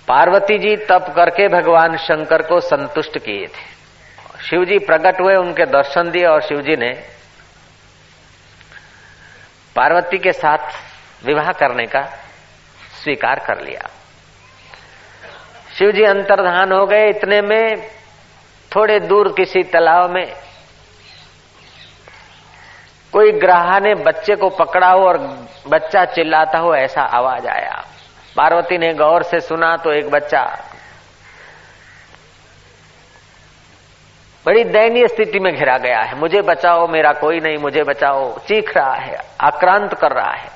पार्वती 0.08 0.58
जी 0.58 0.76
तप 0.76 1.12
करके 1.16 1.48
भगवान 1.48 1.96
शंकर 1.96 2.42
को 2.42 2.60
संतुष्ट 2.60 3.18
किए 3.18 3.46
थे। 3.46 3.70
शिव 4.42 4.64
जी 4.64 4.78
प्रकट 4.78 5.20
हुए, 5.20 5.34
उनके 5.34 5.66
दर्शन 5.66 6.10
दिए 6.10 6.26
और 6.26 6.42
शिव 6.42 6.60
जी 6.60 6.76
ने 6.76 6.92
पार्वती 9.76 10.18
के 10.18 10.32
साथ 10.32 11.26
विवाह 11.26 11.52
करने 11.52 11.86
का 11.86 12.02
स्वीकार 13.02 13.38
कर 13.38 13.60
लिया। 13.60 13.88
शिव 15.78 15.92
जी 15.92 16.02
अंतर्धान 16.04 16.72
हो 16.72 16.86
गए, 16.86 17.08
इतने 17.08 17.40
में 17.42 17.90
थोड़े 18.76 19.00
दूर 19.00 19.28
किसी 19.28 19.62
तालाब 19.62 20.10
में 20.10 20.26
कोई 23.12 23.32
ग्राह 23.32 23.78
ने 23.80 23.94
बच्चे 23.94 24.36
को 24.36 24.48
पकड़ा 24.48 24.90
हो 24.90 25.06
और 25.08 25.18
बच्चा 25.68 26.04
चिल्लाता 26.04 26.58
हो, 26.58 26.74
ऐसा 26.74 27.02
आवाज़ 27.02 27.48
आया। 27.48 27.84
पार्वती 28.36 28.78
ने 28.78 28.92
गौर 28.94 29.22
से 29.22 29.40
सुना 29.40 29.76
तो 29.76 29.92
एक 29.92 30.10
बच्चा 30.10 30.44
बड़ी 34.46 34.62
दयनीय 34.64 35.06
स्थिति 35.08 35.38
में 35.38 35.54
घिरा 35.54 35.76
गया 35.78 36.00
है। 36.00 36.18
मुझे 36.18 36.40
बचाओ, 36.42 36.86
मेरा 36.86 37.12
कोई 37.12 37.40
नहीं, 37.40 37.58
मुझे 37.58 37.82
बचाओ, 37.82 38.38
चीख 38.38 38.76
रहा 38.76 38.94
है, 38.94 39.16
आक्रांत 39.40 39.94
कर 39.94 40.12
रहा 40.12 40.32
है। 40.32 40.48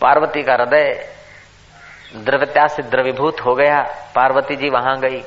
पार्वती 0.00 0.42
का 0.42 0.52
हृदय 0.52 1.12
द्रव्यता 2.16 2.66
से 2.66 2.82
द्रविभूत 2.82 3.40
हो 3.40 3.54
गया। 3.54 3.80
पार्वती 4.14 4.56
जी 4.56 4.68
वहाँ 4.68 4.98
गई। 5.00 5.22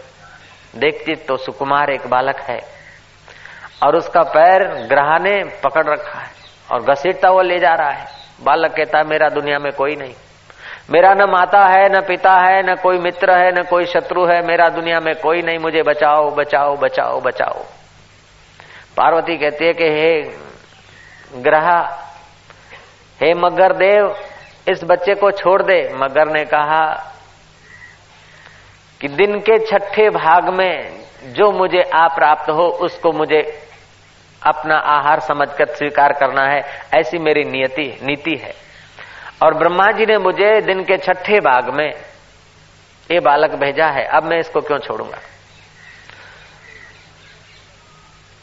देखती 0.76 1.16
तो 1.16 1.38
सुकुमार 1.38 1.90
एक 1.90 2.08
बालक 2.08 2.40
है 2.40 2.60
और 3.84 3.96
उसका 3.96 4.22
पैर 4.22 4.64
ग्रह 4.88 5.18
ने 5.20 5.44
पकड़ 5.64 5.86
रखा 5.88 6.20
है 6.20 6.32
और 6.72 6.84
घसीटता 6.84 7.28
हुआ 7.28 7.42
ले 7.42 7.60
जा 7.60 7.74
रहा 7.74 7.92
है। 7.92 8.08
बालक 8.42 8.72
कहता, 8.72 9.04
मेरा 9.04 9.30
दुनिया 9.30 9.60
में 9.60 9.72
कोई 9.74 9.96
नहीं। 9.96 10.14
मेरा 10.92 11.14
न 11.14 11.22
माता 11.22 11.66
है, 11.66 11.98
न 11.98 12.02
पिता 12.02 12.34
है, 12.34 12.72
न 12.72 12.76
कोई 12.76 12.98
मित्र 12.98 13.32
है, 13.32 13.60
न 13.60 13.64
कोई 13.64 13.86
शत्रु 13.86 14.26
है, 14.26 14.48
मेरा 14.48 14.70
दुनिया 14.70 15.00
में 15.00 15.16
कोई 15.16 15.42
नहीं, 15.42 15.60
मुझे 15.60 15.84
बचाओ 15.84 16.32
बचाओ 16.32 16.76
बचाओ 16.76 17.22
बचाओ। 17.22 17.64
पार्वती 18.98 19.38
कहती 19.38 19.66
है 19.66 19.74
कि 19.74 19.84
हे 19.84 20.22
ग्रह, 21.36 21.98
हे 23.24 23.34
मगर 23.34 23.74
देव, 23.74 24.16
इस 24.68 24.84
बच्चे 24.84 25.16
को 25.16 25.32
छोड़ 25.32 25.64
दे। 25.64 25.92
मगर 25.94 26.28
ने 26.28 26.46
कहा 26.46 27.14
कि 29.02 29.08
दिन 29.08 29.40
के 29.40 29.66
छठे 29.66 30.10
भाग 30.10 30.50
में 30.50 31.00
जो 31.24 31.52
मुझे 31.52 31.82
आ 31.82 32.08
प्राप्त 32.08 32.50
हो, 32.50 32.66
उसको 32.68 33.12
मुझे 33.12 33.68
अपना 34.46 34.76
आहार 34.76 35.20
समझकर 35.20 35.66
स्वीकार 35.66 36.14
करना 36.14 36.44
है। 36.44 36.62
ऐसी 36.94 37.18
मेरी 37.18 37.44
नियति, 37.44 38.00
नीति 38.04 38.36
है। 38.36 38.69
और 39.42 39.54
ब्रह्मा 39.54 39.92
जी 39.92 40.06
ने 40.06 40.18
मुझे 40.18 40.60
दिन 40.62 40.84
के 40.84 40.98
छठे 40.98 41.40
भाग 41.42 41.74
में 41.74 41.88
ये 43.10 43.20
बालक 43.22 43.52
भेजा 43.56 43.88
है 43.88 44.06
अब 44.08 44.24
मैं 44.24 44.40
इसको 44.40 44.62
क्यों 44.62 44.78
छोड़ूँगा? 44.80 45.20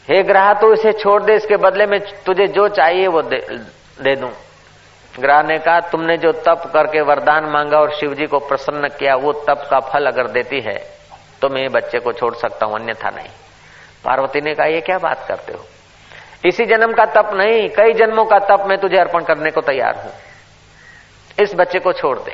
हे 0.07 0.21
ग्रह 0.23 0.53
तो 0.53 0.73
इसे 0.73 0.91
छोड़ 0.93 1.21
दे 1.23 1.35
इसके 1.35 1.57
बदले 1.59 1.85
में 1.85 1.99
तुझे 2.25 2.47
जो 2.47 2.67
चाहिए 2.69 3.07
वो 3.07 3.21
दे, 3.21 3.37
दे 4.01 4.15
दूँ। 4.15 4.31
ग्रह 5.13 5.41
ने 5.43 5.57
कहा 5.57 5.79
तुमने 5.89 6.17
जो 6.17 6.31
तप 6.45 6.69
करके 6.73 7.01
वरदान 7.01 7.45
मांगा 7.45 7.79
और 7.79 7.93
शिव 7.95 8.13
जी 8.13 8.25
को 8.27 8.39
प्रसन्न 8.39 8.87
किया 8.89 9.15
वो 9.15 9.33
तप 9.47 9.67
का 9.71 9.79
फल 9.89 10.05
अगर 10.05 10.27
देती 10.31 10.61
है 10.61 10.77
तो 11.41 11.49
मैं 11.49 11.67
बच्चे 11.71 11.99
को 11.99 12.13
छोड़ 12.13 12.33
सकता 12.35 12.65
हूँ 12.65 12.75
अन्यथा 12.75 13.09
नहीं। 13.09 13.29
पार्वती 14.03 14.41
ने 14.41 14.53
कहा 14.53 14.65
ये 14.65 14.81
क्या 14.81 14.97
बात 14.99 15.25
करते 15.27 15.53
हो? 15.53 15.65
इसी 16.45 16.65
जन्म 16.65 16.93
का 16.93 17.05
तप 17.13 17.31
नहीं 17.33 17.67
कई 17.69 17.93
जन्मों 17.95 18.25
का 18.25 18.39
तप 18.47 18.65
मैं 18.69 18.77
तुझे 18.77 18.97
अर्पण 18.97 19.23
करने 19.23 19.51
को 19.51 19.61
तैयार 19.63 19.95
हूँ। 19.95 20.11
इस 21.39 21.53
बच्चे 21.55 21.79
को 21.79 21.93
छोड़ 21.93 22.19
दे। 22.19 22.31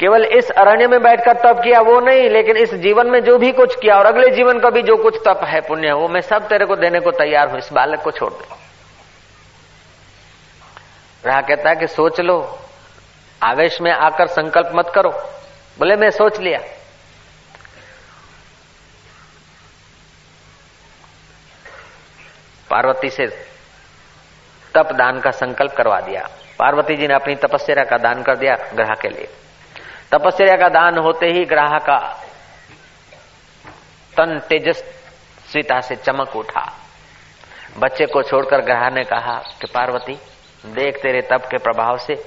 केवल 0.00 0.24
इस 0.24 0.50
अरण्य 0.50 0.86
में 0.86 1.02
बैठकर 1.02 1.32
तप 1.32 1.60
किया 1.64 1.80
वो 1.80 2.00
नहीं, 2.00 2.30
लेकिन 2.30 2.56
इस 2.56 2.74
जीवन 2.74 3.06
में 3.06 3.24
जो 3.24 3.38
भी 3.38 3.52
कुछ 3.52 3.74
किया 3.74 3.94
और 3.94 4.06
अगले 4.06 4.30
जीवन 4.30 4.58
का 4.58 4.70
भी 4.70 4.82
जो 4.82 4.96
कुछ 4.96 5.16
तप 5.26 5.40
है 5.44 5.60
पुण्य, 5.60 5.92
वो 5.92 6.08
मैं 6.08 6.20
सब 6.20 6.48
तेरे 6.48 6.66
को 6.66 6.76
देने 6.76 7.00
को 7.00 7.10
तैयार 7.10 7.50
हूँ, 7.50 7.58
इस 7.58 7.72
बालक 7.72 8.02
को 8.02 8.10
छोड़ 8.10 8.32
दे। 8.32 8.54
रहा 11.26 11.40
कहता 11.40 11.70
है 11.70 11.76
कि 11.76 11.86
सोच 11.86 12.20
लो, 12.20 12.58
आवेश 13.42 13.80
में 13.80 13.92
आकर 13.92 14.26
संकल्प 14.26 14.70
मत 14.74 14.92
करो। 14.94 15.10
बोले, 15.78 15.96
मैं 15.96 16.10
सोच 16.10 16.40
लिया। 16.40 16.58
पार्वती 22.70 23.10
से 23.10 23.49
तप 24.74 24.92
दान 24.92 25.20
का 25.20 25.30
संकल्प 25.30 25.72
करवा 25.72 26.00
दिया। 26.00 26.28
पार्वती 26.58 26.96
जी 26.96 27.06
ने 27.08 27.14
अपनी 27.14 27.34
तपस्या 27.34 27.84
का 27.84 27.96
दान 27.98 28.22
कर 28.22 28.36
दिया 28.36 28.54
ग्रह 28.74 28.94
के 29.02 29.08
लिए। 29.08 29.28
तपस्या 30.12 30.56
का 30.56 30.68
दान 30.68 30.98
होते 30.98 31.26
ही 31.26 31.44
ग्राह 31.44 31.78
का 31.78 31.98
तन 34.16 34.38
तेजस्विता 34.48 35.80
से 35.80 35.96
चमक 35.96 36.36
उठा। 36.36 36.72
बच्चे 37.78 38.06
को 38.06 38.22
छोड़कर 38.22 38.60
ग्रह 38.60 38.88
ने 38.90 39.02
कहा 39.04 39.36
कि 39.60 39.66
पार्वती, 39.66 40.18
देख 40.66 40.96
तेरे 41.02 41.20
तप 41.22 41.48
के 41.50 41.58
प्रभाव 41.58 41.98
से 41.98 42.24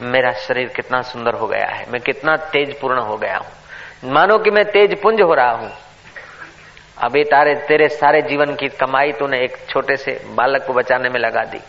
मेरा 0.00 0.32
शरीर 0.32 0.68
कितना 0.68 1.00
सुंदर 1.02 1.34
हो 1.34 1.46
गया 1.46 1.66
है। 1.66 1.90
मैं 1.90 2.00
कितना 2.00 2.36
तेज 2.36 2.80
पूर्ण 2.80 2.98
हो 2.98 3.16
गया 3.16 3.36
हूँ। 3.36 4.10
मानो 4.12 4.38
कि 4.38 4.50
मैं 4.50 4.64
तेज 4.64 5.00
पुंज 5.02 5.20
हो 5.20 5.34
रहा 5.34 5.50
हूँ। 5.50 5.70
अभी 6.98 7.24
तारे, 7.24 7.54
तेरे 7.54 7.88
सारे 7.88 8.22
जीवन 8.22 8.54
की 8.54 8.68
कमाई 8.68 9.12
तूने 9.12 9.38
एक 9.38 9.56
छोटे 9.68 9.96
से 9.96 10.20
बालक 10.28 10.66
को 10.66 10.72
बचाने 10.72 11.08
में 11.08 11.20
लगा 11.20 11.44
दी। 11.44 11.60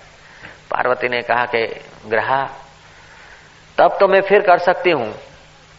पार्वती 0.72 1.08
ने 1.08 1.22
कहा 1.22 1.46
कि 1.46 1.66
ग्रहा, 2.08 2.44
तब 3.78 3.98
तो 4.00 4.08
मैं 4.08 4.22
फिर 4.22 4.42
कर 4.42 4.58
सकती 4.58 4.92
हूँ, 4.92 5.14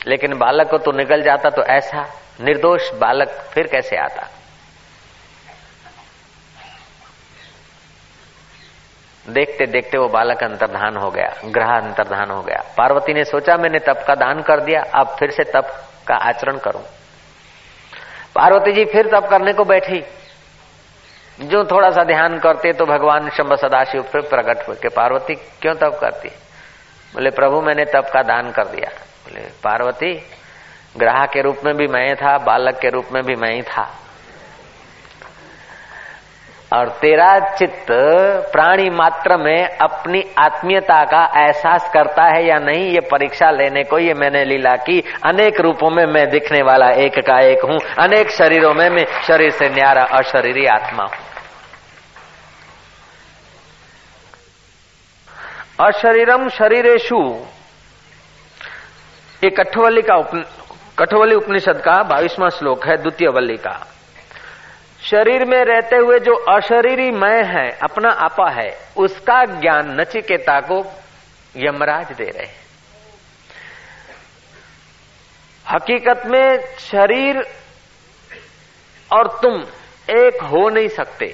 लेकिन 0.01 0.39
बालक 0.39 0.71
को 0.71 0.79
तो 0.79 0.93
निकल 0.93 1.23
जाता 1.23 1.51
तो 1.51 1.63
ऐसा, 1.63 2.07
निर्दोष 2.41 2.91
बालक 2.95 3.29
फिर 3.53 3.67
कैसे 3.67 3.97
आता? 3.97 4.29
देखते 9.27 9.67
देखते 9.67 9.99
वो 9.99 10.09
बालक 10.09 10.43
अंतर्धान 10.43 10.97
हो 10.97 11.11
गया, 11.11 11.33
ग्रह 11.45 11.77
अंतर्धान 11.77 12.31
हो 12.31 12.41
गया। 12.43 12.63
पार्वती 12.79 13.15
ने 13.15 13.25
सोचा, 13.25 13.57
मैंने 13.57 13.79
तप 13.79 14.05
का 14.07 14.15
दान 14.15 14.41
कर 14.43 14.61
दिया, 14.61 14.83
अब 14.95 15.17
फिर 15.19 15.31
से 15.31 15.45
तप 15.45 15.75
का 16.07 16.15
आचरण 16.29 16.59
करूँ। 16.59 16.83
पार्वती 18.35 18.73
जी 18.73 18.85
फिर 18.85 19.07
तप 19.09 19.29
करने 19.31 19.53
को 19.53 19.65
बैठी। 19.65 20.03
जो 21.41 21.65
थोड़ा 21.65 21.91
सा 21.91 22.05
ध्यान 22.05 22.39
करते 22.39 22.73
तो 22.73 22.87
भगवान 22.87 23.31
शंभ 23.31 23.55
सदाशिव 23.55 24.03
फिर 24.03 24.21
प्रकट 24.21 24.81
के 24.83 24.89
पार्वती 24.89 25.35
क्यों 25.35 25.75
तप 25.75 25.99
करती? 26.01 26.29
बोले, 27.15 27.31
प्रभु, 27.31 27.61
मैंने 27.61 27.85
तप 27.85 28.11
का 28.13 28.23
दान 28.23 28.51
कर 28.51 28.67
दिया। 28.67 28.89
बोले, 28.89 29.41
पार्वती, 29.41 30.23
ग्राह 30.97 31.27
के 31.27 31.43
रूप 31.43 31.59
में 31.65 31.77
भी 31.77 31.87
मैं 31.87 32.17
था, 32.17 32.39
बालक 32.39 32.79
के 32.79 32.89
रूप 32.89 33.07
में 33.13 33.23
भी 33.23 33.35
मैं 33.35 33.55
ही 33.55 33.63
था। 33.63 33.95
और 36.73 36.89
तेरा 37.01 37.39
चित्त 37.57 37.87
प्राणी 38.53 38.89
मात्र 38.91 39.37
में 39.37 39.77
अपनी 39.79 40.23
आत्मीयता 40.39 41.05
का 41.05 41.23
एहसास 41.37 41.89
करता 41.95 42.25
है 42.25 42.45
या 42.47 42.59
नहीं 42.59 42.91
ये 42.91 43.01
परीक्षा 43.01 43.51
लेने 43.51 43.85
को 43.85 43.99
ये 43.99 44.15
मैंने 44.15 44.45
लीला 44.45 44.75
की। 44.77 45.01
अनेक 45.25 45.61
रूपों 45.61 45.91
में 45.91 46.05
मैं 46.07 46.29
दिखने 46.31 46.63
वाला 46.63 46.91
एक 46.97 47.19
का 47.19 47.41
एक 47.41 47.65
हूँ। 47.65 47.79
अनेक 47.99 48.31
शरीरों 48.31 48.75
में 48.75 48.89
मैं 48.91 49.07
शरीर 49.27 49.51
से 49.51 49.69
न्यारा 49.69 50.05
अशरीरी 50.19 50.67
आत्मा 50.67 51.05
हूँ। 51.05 51.27
अशरीरम 55.81 56.49
शरीरेशु 56.49 57.25
ये 59.45 59.51
कठवली 59.51 60.03
का 60.03 60.15
उपन, 60.15 60.45
कठवली 60.99 61.35
उपनिषद 61.35 61.83
का 61.85 62.03
बाईसवा 62.03 62.49
श्लोक 62.49 62.87
है 62.87 62.97
द्वितीय 62.97 63.29
वल्ली 63.29 63.57
का। 63.57 63.81
शरीर 65.09 65.45
में 65.45 65.59
रहते 65.65 65.97
हुए 65.97 66.19
जो 66.19 66.33
अशरीरी 66.53 67.11
मैं 67.11 67.43
है, 67.45 67.69
अपना 67.83 68.09
आपा 68.25 68.49
है, 68.51 68.71
उसका 68.97 69.45
ज्ञान 69.61 70.01
नचिकेता 70.01 70.59
को 70.61 70.81
यमराज 71.57 72.13
दे 72.13 72.25
रहे 72.25 72.47
हैं। 72.47 72.57
हकीकत 75.67 76.23
में 76.27 76.59
शरीर 76.79 77.37
और 79.11 79.29
तुम 79.43 79.55
एक 80.09 80.43
हो 80.43 80.69
नहीं 80.69 80.89
सकते, 80.89 81.27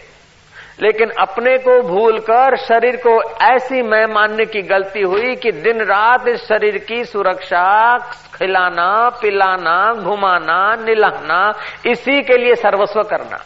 लेकिन 0.83 1.11
अपने 1.21 1.57
को 1.59 1.81
भूलकर 1.83 2.57
शरीर 2.57 2.97
को 2.97 3.15
ऐसी 3.45 3.83
मैं 3.83 4.05
मानने 4.07 4.45
की 4.45 4.63
गलती 4.63 5.03
हुई 5.03 5.35
कि 5.37 5.53
दिन 5.53 5.81
रात 5.83 6.29
इस 6.29 6.41
शरीर 6.41 6.79
की 6.79 7.05
सुरक्षा, 7.05 7.97
खिलाना, 8.35 9.09
पिलाना, 9.23 9.79
घुमाना, 9.95 10.61
निलाना, 10.85 11.43
इसी 11.87 12.21
के 12.23 12.37
लिए 12.37 12.55
सर्वस्व 12.55 13.03
करना। 13.03 13.39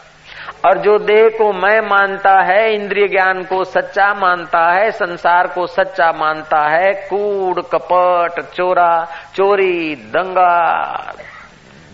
और 0.65 0.77
जो 0.77 0.97
देह 0.97 1.29
को 1.29 1.51
मैं 1.53 1.81
मानता 1.81 2.31
है, 2.41 2.73
इंद्रिय 2.73 3.07
ज्ञान 3.07 3.43
को 3.43 3.63
सच्चा 3.63 4.13
मानता 4.13 4.71
है, 4.71 4.91
संसार 4.91 5.47
को 5.47 5.67
सच्चा 5.67 6.11
मानता 6.11 6.67
है, 6.69 6.93
कूड़, 6.93 7.61
कपट, 7.61 8.41
चोरा, 8.53 9.07
चोरी, 9.35 9.95
दंगा, 9.95 11.13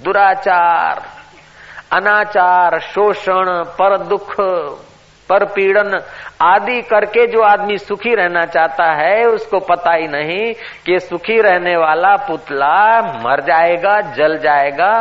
दुराचार, 0.03 1.01
अनाचार, 1.91 2.79
शोषण, 2.79 3.63
पर 3.79 3.97
दुख 3.97 4.35
पर 5.29 5.45
पीड़न 5.45 5.99
आदि 6.41 6.81
करके 6.81 7.27
जो 7.27 7.41
आदमी 7.41 7.77
सुखी 7.77 8.15
रहना 8.15 8.45
चाहता 8.45 8.85
है, 8.91 9.23
उसको 9.25 9.59
पता 9.59 9.93
ही 9.93 10.07
नहीं 10.07 10.53
कि 10.85 10.99
सुखी 10.99 11.41
रहने 11.41 11.77
वाला 11.77 12.15
पुतला 12.15 13.01
मर 13.01 13.41
जाएगा, 13.41 14.01
जल 14.01 14.37
जाएगा। 14.37 14.91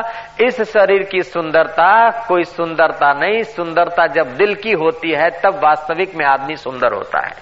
इस 0.40 0.62
शरीर 0.62 1.02
की 1.02 1.22
सुंदरता, 1.22 2.10
कोई 2.28 2.44
सुंदरता 2.44 3.12
नहीं। 3.12 3.42
सुंदरता 3.42 4.06
जब 4.06 4.36
दिल 4.36 4.54
की 4.54 4.72
होती 4.72 5.10
है, 5.10 5.30
तब 5.30 5.60
वास्तविक 5.64 6.14
में 6.16 6.26
आदमी 6.26 6.56
सुंदर 6.56 6.92
होता 6.92 7.26
है। 7.26 7.32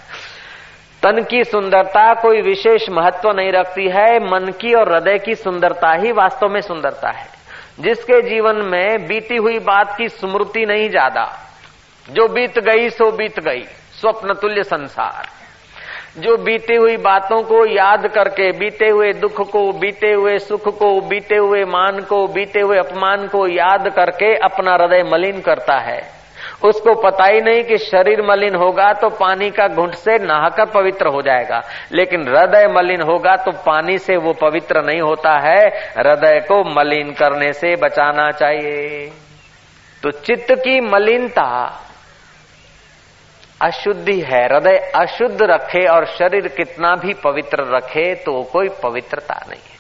तन 1.03 1.23
की 1.23 1.45
सुंदरता 1.45 2.15
कोई 2.15 2.41
विशेष 2.41 2.89
महत्व 2.91 3.31
नहीं 3.31 3.53
रखती 3.53 3.89
है। 3.89 4.31
मन 4.31 4.53
की 4.61 4.75
और 4.75 4.93
हृदय 4.93 5.19
की 5.19 5.35
सुंदरता 5.35 5.93
ही 5.93 6.13
वास्तव 6.13 6.49
में 6.49 6.61
सुंदरता 6.61 7.11
है। 7.11 7.27
जिसके 7.81 8.23
जीवन 8.23 8.57
में 8.57 9.07
बीती 9.07 9.37
हुई 9.37 9.59
बात 9.59 9.97
की 9.99 10.09
स्मृति 10.09 10.67
नहीं 10.67 10.91
ज़्यादा। 10.91 11.49
जो 12.11 12.29
बीत 12.29 12.59
गई, 12.59 12.91
सो 12.91 13.13
बीत 13.13 13.41
गई, 13.41 13.63
स्वप्न 14.01 14.35
तुल्य 14.35 14.63
संसार। 14.63 15.27
जो 16.21 16.37
बीती 16.37 16.75
हुई 16.75 16.97
बातों 16.97 17.43
को 17.43 17.67
याद 17.67 18.07
करके, 18.07 18.53
बीते 18.53 18.89
हुए 18.89 19.13
दुख 19.13 19.51
को, 19.51 19.73
बीते 19.73 20.13
हुए 20.13 20.39
सुख 20.39 20.79
को, 20.79 21.01
बीते 21.01 21.37
हुए 21.37 21.65
मान 21.65 22.01
को, 22.01 22.27
बीते 22.27 22.61
हुए 22.61 22.79
अपमान 22.79 23.27
को 23.27 23.47
याद 23.47 23.89
करके 23.89 24.37
अपना 24.37 24.73
हृदय 24.73 25.03
मलिन 25.13 25.41
करता 25.41 25.79
है। 25.79 26.23
उसको 26.65 26.95
पता 26.95 27.25
ही 27.25 27.41
नहीं 27.41 27.65
कि 27.65 27.79
शरीर 27.79 28.23
मलिन 28.23 28.55
होगा 28.55 28.93
तो 28.93 29.09
पानी 29.09 29.51
का 29.51 29.69
घुंट 29.69 29.95
से 29.95 30.19
नहाकर 30.19 30.65
पवित्र 30.65 31.07
हो 31.07 31.23
जाएगा। 31.23 31.63
लेकिन 31.93 32.29
हृदय 32.29 32.69
मलिन 32.77 33.03
होगा 33.03 33.37
तो 33.37 33.53
पानी 33.53 33.99
से 33.99 34.17
वो 34.17 34.33
पवित्र 34.33 34.83
नहीं 34.83 35.01
होता 35.01 35.39
है। 35.39 35.69
हृदय 35.99 36.41
को 36.41 36.81
मलिन 36.81 37.13
करने 37.13 37.53
से 37.53 37.77
बचाना 37.77 38.31
चाहिए। 38.31 39.13
तो 40.03 40.11
चित्त 40.11 40.53
की 40.53 40.81
मलिनता 40.81 41.81
अशुद्धि 43.63 44.21
है, 44.21 44.45
हृदय 44.45 44.93
अशुद्ध 44.95 45.43
रखे 45.43 45.87
और 45.87 46.05
शरीर 46.07 46.49
कितना 46.49 46.95
भी 46.95 47.15
पवित्र 47.15 47.75
रखे 47.77 48.15
तो 48.15 48.43
कोई 48.43 48.69
पवित्रता 48.83 49.35
नहीं 49.49 49.61
है। 49.61 49.73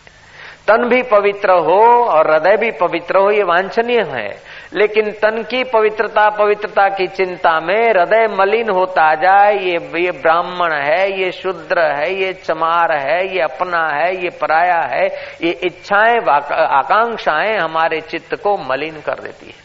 तन 0.68 0.88
भी 0.88 1.02
पवित्र 1.02 1.50
हो 1.50 2.04
और 2.04 2.30
हृदय 2.30 2.56
भी 2.56 2.70
पवित्र 2.70 3.18
हो, 3.18 3.30
ये 3.30 3.42
वांछनीय 3.42 4.00
है। 4.00 4.52
लेकिन 4.74 5.10
तन 5.10 5.42
की 5.50 5.64
पवित्रता 5.64 6.28
पवित्रता 6.28 6.88
की 6.88 7.06
चिंता 7.06 7.60
में 7.60 7.88
हृदय 7.88 8.26
मलिन 8.30 8.70
होता 8.70 9.14
जाए, 9.14 9.54
ये 9.54 10.00
ये 10.00 10.10
ब्राह्मण 10.10 10.72
है, 10.72 11.20
ये 11.20 11.32
शुद्र 11.32 11.80
है, 11.80 12.14
ये 12.14 12.32
चमार 12.32 12.92
है, 12.92 13.34
ये 13.34 13.40
अपना 13.40 13.88
है, 13.94 14.16
ये 14.16 14.30
पराया 14.30 14.80
है, 14.80 15.06
ये 15.42 15.50
इच्छाएँ 15.50 16.18
आकांक्षाएँ 16.50 17.58
हमारे 17.58 18.00
चित्त 18.00 18.34
को 18.34 18.56
मलिन 18.56 18.94
कर 18.94 19.14
देती 19.14 19.46
है। 19.46 19.61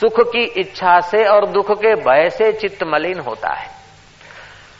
सुख 0.00 0.20
की 0.20 0.44
इच्छा 0.44 1.00
से 1.00 1.24
और 1.24 1.46
दुख 1.46 1.70
के 1.70 1.94
भय 1.94 2.30
से 2.30 2.52
चित्त 2.52 2.84
मलिन 2.84 3.20
होता 3.20 3.48
है। 3.48 3.75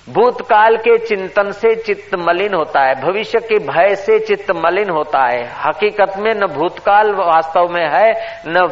भूतकाल 0.06 0.76
के 0.76 0.96
चिंतन 0.98 1.50
से 1.50 1.74
चित्त 1.74 2.14
मलिन 2.18 2.54
होता 2.54 2.80
है, 2.80 2.94
भविष्य 2.94 3.38
के 3.38 3.58
भय 3.58 3.94
से 3.94 4.18
चित्त 4.18 4.50
मलिन 4.56 4.90
होता 4.90 5.22
है। 5.22 5.42
हकीकत 5.64 6.12
में 6.18 6.32
न 6.34 6.46
भूतकाल 6.46 7.10
वास्तव 7.12 7.68
में 7.70 7.88
है, 7.94 8.12
न 8.48 8.66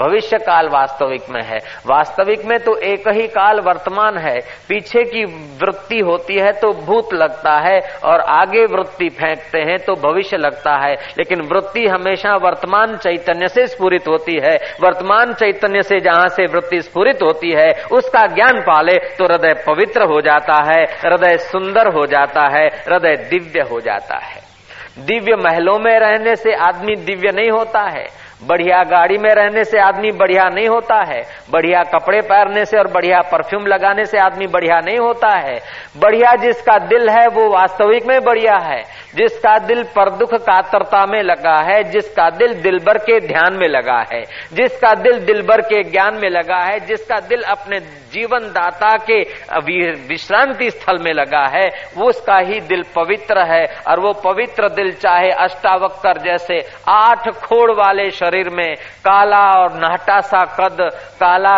भविष्य 0.00 0.38
काल 0.38 0.68
वास्तविक 0.68 1.28
में 1.30 1.42
है। 1.42 1.58
वास्तविक 1.86 2.44
में 2.44 2.58
तो 2.58 2.74
एक 2.84 3.08
ही 3.08 3.26
काल 3.28 3.60
वर्तमान 3.60 4.18
है। 4.18 4.34
पीछे 4.68 5.04
की 5.04 5.24
वृत्ति 5.60 5.98
होती 6.00 6.38
है 6.38 6.52
तो 6.52 6.72
भूत 6.86 7.14
लगता 7.14 7.52
है, 7.58 7.78
और 8.04 8.20
आगे 8.30 8.64
वृत्ति 8.66 9.08
फेंकते 9.10 9.60
हैं 9.60 9.78
तो 9.78 9.94
भविष्य 10.02 10.36
लगता 10.36 10.74
है। 10.76 10.92
लेकिन 11.18 11.40
वृत्ति 11.42 11.86
हमेशा 11.86 12.34
वर्तमान 12.36 12.96
चैतन्य 12.96 13.48
से 13.48 13.66
स्फूरित 13.66 14.08
होती 14.08 14.38
है। 14.38 14.56
वर्तमान 14.82 15.32
चैतन्य 15.34 15.82
से 15.82 16.00
जहाँ 16.00 16.28
से 16.28 16.46
वृत्ति 16.46 16.82
स्फूरित 16.82 17.22
होती 17.22 17.52
है, 17.52 17.70
उसका 17.92 18.26
ज्ञान 18.26 18.60
पाले 18.60 18.98
तो 19.18 19.24
हृदय 19.24 19.54
पवित्र 19.66 20.02
हो 20.04 20.20
जाता 20.20 20.62
है। 20.66 20.78
हृदय 20.82 21.36
सुंदर 21.38 21.88
हो 21.88 22.06
जाता 22.06 22.48
है, 22.48 22.66
हृदय 22.88 23.16
दिव्य 23.30 23.60
हो 23.62 23.80
जाता 23.80 24.18
है। 24.18 24.48
दिव्य 24.98 25.36
महलों 25.36 25.78
में 25.78 25.98
रहने 25.98 26.34
से 26.36 26.54
आदमी 26.54 26.94
दिव्य 26.96 27.30
नहीं 27.32 27.50
होता 27.50 27.80
है, 27.88 28.04
बढ़िया 28.48 28.82
गाड़ी 28.82 29.16
में 29.18 29.30
रहने 29.30 29.64
से 29.64 29.78
आदमी 29.78 30.10
बढ़िया 30.10 30.48
नहीं 30.48 30.68
होता 30.68 30.96
है, 31.08 31.20
बढ़िया 31.50 31.82
कपड़े 31.84 32.20
पहनने 32.20 32.64
से 32.64 32.78
और 32.78 32.88
बढ़िया 32.88 33.20
परफ्यूम 33.32 33.66
लगाने 33.66 34.04
से 34.04 34.18
आदमी 34.18 34.46
बढ़िया 34.46 34.78
नहीं 34.80 34.98
होता 34.98 35.34
है। 35.38 35.58
बढ़िया 35.98 36.34
जिसका 36.36 36.78
दिल 36.78 37.08
है, 37.08 37.26
वो 37.26 37.48
वास्तविक 37.50 38.06
में 38.06 38.20
बढ़िया 38.20 38.56
है 38.56 38.82
जिसका 39.12 39.56
दिल 39.60 39.82
पर 39.94 40.10
दुख 40.18 40.34
कातरता 40.40 41.04
में 41.06 41.22
लगा 41.22 41.56
है, 41.62 41.82
जिसका 41.90 42.28
दिल 42.32 42.54
दिलबर 42.62 42.98
के 43.00 43.18
ध्यान 43.26 43.56
में 43.56 43.68
लगा 43.68 43.98
है, 44.12 44.22
जिसका 44.52 44.94
दिल 44.96 45.18
दिलबर 45.26 45.60
के 45.62 45.82
ज्ञान 45.90 46.14
में 46.14 46.28
लगा 46.30 46.60
है, 46.60 46.78
जिसका 46.86 47.18
दिल 47.28 47.42
अपने 47.50 47.78
जीवन 48.12 48.46
दाता 48.52 48.96
के 49.00 49.20
विश्रांति 50.08 50.70
स्थल 50.70 50.98
में 50.98 51.12
लगा 51.12 51.44
है 51.48 51.66
वो 51.96 52.08
उसका 52.08 52.38
ही 52.40 52.60
दिल 52.62 52.82
पवित्र 52.94 53.44
है, 53.46 53.64
और 53.88 54.00
वो 54.00 54.12
पवित्र 54.24 54.68
दिल 54.70 54.92
चाहे 54.94 55.30
अष्टावक्र 55.40 56.18
जैसे 56.20 56.58
आठ 56.88 57.28
खोड़ 57.38 57.70
वाले 57.72 58.10
शरीर 58.12 58.48
में, 58.50 58.74
काला 59.04 59.44
और 59.52 59.72
नाटा 59.74 60.20
सा 60.22 60.44
कद, 60.58 60.80
काला 61.20 61.56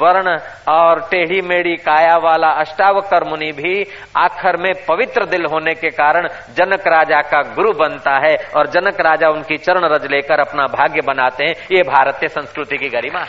वर्ण 0.00 0.36
और 0.70 1.00
टेढ़ी 1.10 1.40
मेढ़ी 1.42 1.76
काया 1.78 2.16
वाला 2.18 2.48
अष्टावक्र 2.60 3.28
मुनि 3.28 3.50
भी 3.52 3.74
आखिर 4.16 4.56
में 4.56 4.72
पवित्र 4.88 5.26
दिल 5.26 5.44
होने 5.46 5.74
के 5.74 5.90
कारण 5.92 6.28
जनक 6.56 6.87
राजा 6.88 7.20
का 7.22 7.42
गुरु 7.54 7.72
बनता 7.72 8.14
है 8.18 8.34
और 8.56 8.66
जनक 8.66 9.00
राजा 9.00 9.28
उनकी 9.28 9.56
चरण 9.58 9.84
रज 9.84 10.06
लेकर 10.10 10.40
अपना 10.40 10.66
भाग्य 10.66 11.00
बनाते 11.00 11.44
हैं। 11.44 11.54
ये 11.72 11.82
भारतीय 11.82 12.28
संस्कृति 12.28 12.78
की 12.78 12.88
गरिमा 12.88 13.24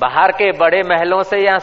बाहर 0.00 0.32
के 0.32 0.50
बड़े 0.52 0.82
महलों 0.82 1.22
से 1.22 1.38
या 1.38 1.58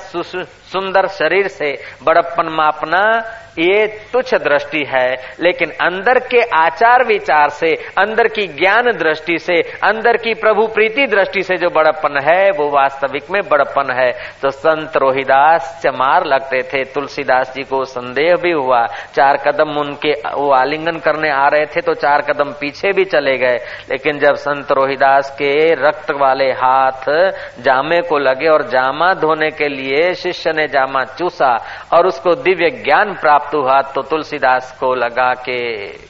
सुंदर 0.71 1.07
शरीर 1.07 1.47
से 1.47 1.77
बड़प्पन 2.03 2.47
मापना, 2.49 3.21
ये 3.59 3.87
तुच्छ 3.87 4.35
दृष्टि 4.35 4.85
है। 4.95 5.15
लेकिन 5.41 5.69
अंदर 5.69 6.19
के 6.19 6.41
आचार 6.41 7.05
विचार 7.05 7.49
से, 7.49 7.67
अंदर 7.75 8.27
की 8.27 8.47
ज्ञान 8.47 8.83
दृष्टि 8.83 9.39
से, 9.39 9.61
अंदर 9.61 10.17
की 10.17 10.33
प्रभु 10.33 10.67
प्रीति 10.67 11.05
दृष्टि 11.05 11.43
से 11.43 11.55
जो 11.55 11.69
बड़प्पन 11.69 12.19
है, 12.23 12.51
वो 12.51 12.69
वास्तविक 12.69 13.23
में 13.31 13.41
बड़प्पन 13.51 13.93
है। 13.93 14.11
तो 14.41 14.49
संत 14.49 14.97
रोहिदास 14.97 15.81
चमार 15.83 16.25
लगते 16.25 16.61
थे। 16.61 16.83
तुलसीदास 16.83 17.53
जी 17.53 17.63
को 17.63 17.85
संदेह 17.85 18.35
भी 18.35 18.51
हुआ। 18.51 18.85
चार 19.15 19.37
कदम 19.37 19.69
उनके, 19.69 20.11
वो 20.11 20.51
आलिंगन 20.51 20.97
करने 20.99 21.29
आ 21.29 21.47
रहे 21.47 21.65
थे 21.65 21.81
तो 21.81 21.93
चार 21.93 22.21
कदम 22.21 22.51
पीछे 22.51 22.91
भी 22.91 23.05
चले 23.05 23.37
गए। 23.37 23.57
लेकिन 23.91 24.19
जब 24.19 24.35
संत 24.35 24.71
रोहिदास 24.71 25.31
के 25.31 25.73
रक्त 25.73 26.11
वाले 26.11 26.51
हाथ 26.51 27.31
जामे 27.61 28.01
को 28.01 28.17
लगे 28.17 28.47
और 28.47 28.63
जामा 28.63 29.13
धोने 29.13 29.49
के 29.49 29.67
लिए 29.67 30.13
शिष्य 30.13 30.53
ने 30.59 30.67
जामा 30.67 31.03
चूसा 31.17 31.55
और 31.93 32.07
उसको 32.07 32.35
दिव्य 32.35 32.69
ज्ञान 32.83 33.13
प्राप्त 33.13 33.55
हुआ 33.55 33.81
तो 33.93 34.01
तुलसीदास 34.01 34.77
को 34.79 34.93
लगा 34.95 35.33
के 35.47 35.59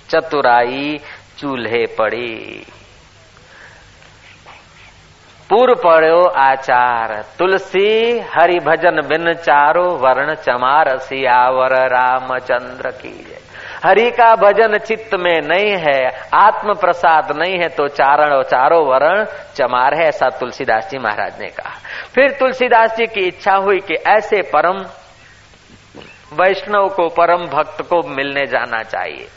चतुराई 0.10 1.00
चूल्हे 1.38 1.86
पड़ी। 1.98 2.66
पूर्व 5.50 5.74
पड़ो 5.76 6.26
आचार। 6.40 7.12
तुलसी, 7.40 8.20
हरि 8.34 8.58
भजन 8.60 9.02
बिन 9.02 9.34
चारो, 9.36 9.86
वर्ण 9.98 10.34
चमार, 10.36 10.98
सियावर 10.98 11.74
रामचंद्र 11.88 12.92
की 12.92 13.10
जय। 13.10 13.38
हरि 13.86 14.10
का 14.12 14.36
भजन 14.36 14.78
चित्त 14.78 15.16
में 15.16 15.42
नहीं 15.42 15.72
है 15.78 16.00
आत्म 16.36 16.74
प्रसाद 16.74 17.32
नहीं 17.38 17.58
है 17.60 17.68
तो 17.70 17.88
चारण 17.88 18.42
चारो 18.44 18.80
वर्ण 18.84 19.26
चमार 19.56 19.94
है, 19.94 20.08
ऐसा 20.08 20.30
तुलसीदास 20.30 20.90
जी 20.92 20.98
महाराज 20.98 21.42
ने 21.42 21.48
कहा। 21.50 21.76
फिर 22.16 22.32
तुलसीदास 22.32 22.96
जी 22.98 23.08
की 23.08 23.28
इच्छा 23.28 23.56
हुई 23.56 23.80
कि 23.80 23.96
ऐसे 24.10 24.42
परम 24.54 24.86
वैष्णव 26.36 26.88
को, 26.88 27.08
परम 27.10 27.48
भक्त 27.48 27.82
को 27.84 28.08
मिलने 28.08 28.46
जाना 28.46 28.84
चाहिए। 28.84 29.28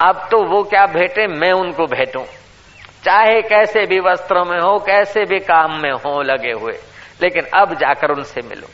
अब 0.00 0.28
तो 0.30 0.44
वो 0.46 0.62
क्या 0.62 0.86
भेटे, 0.86 1.26
मैं 1.26 1.52
उनको 1.52 1.86
भेटूं। 1.86 2.24
चाहे 3.04 3.42
कैसे 3.42 3.86
भी 3.86 4.00
वस्त्रों 4.00 4.44
में 4.44 4.60
हो, 4.60 4.78
कैसे 4.78 5.24
भी 5.24 5.38
काम 5.38 5.82
में 5.82 5.92
हो 5.92 6.22
लगे 6.22 6.52
हुए। 6.52 6.72
लेकिन 7.22 7.42
अब 7.54 7.74
जाकर 7.74 8.10
उनसे 8.10 8.40
मिलो। 8.40 8.66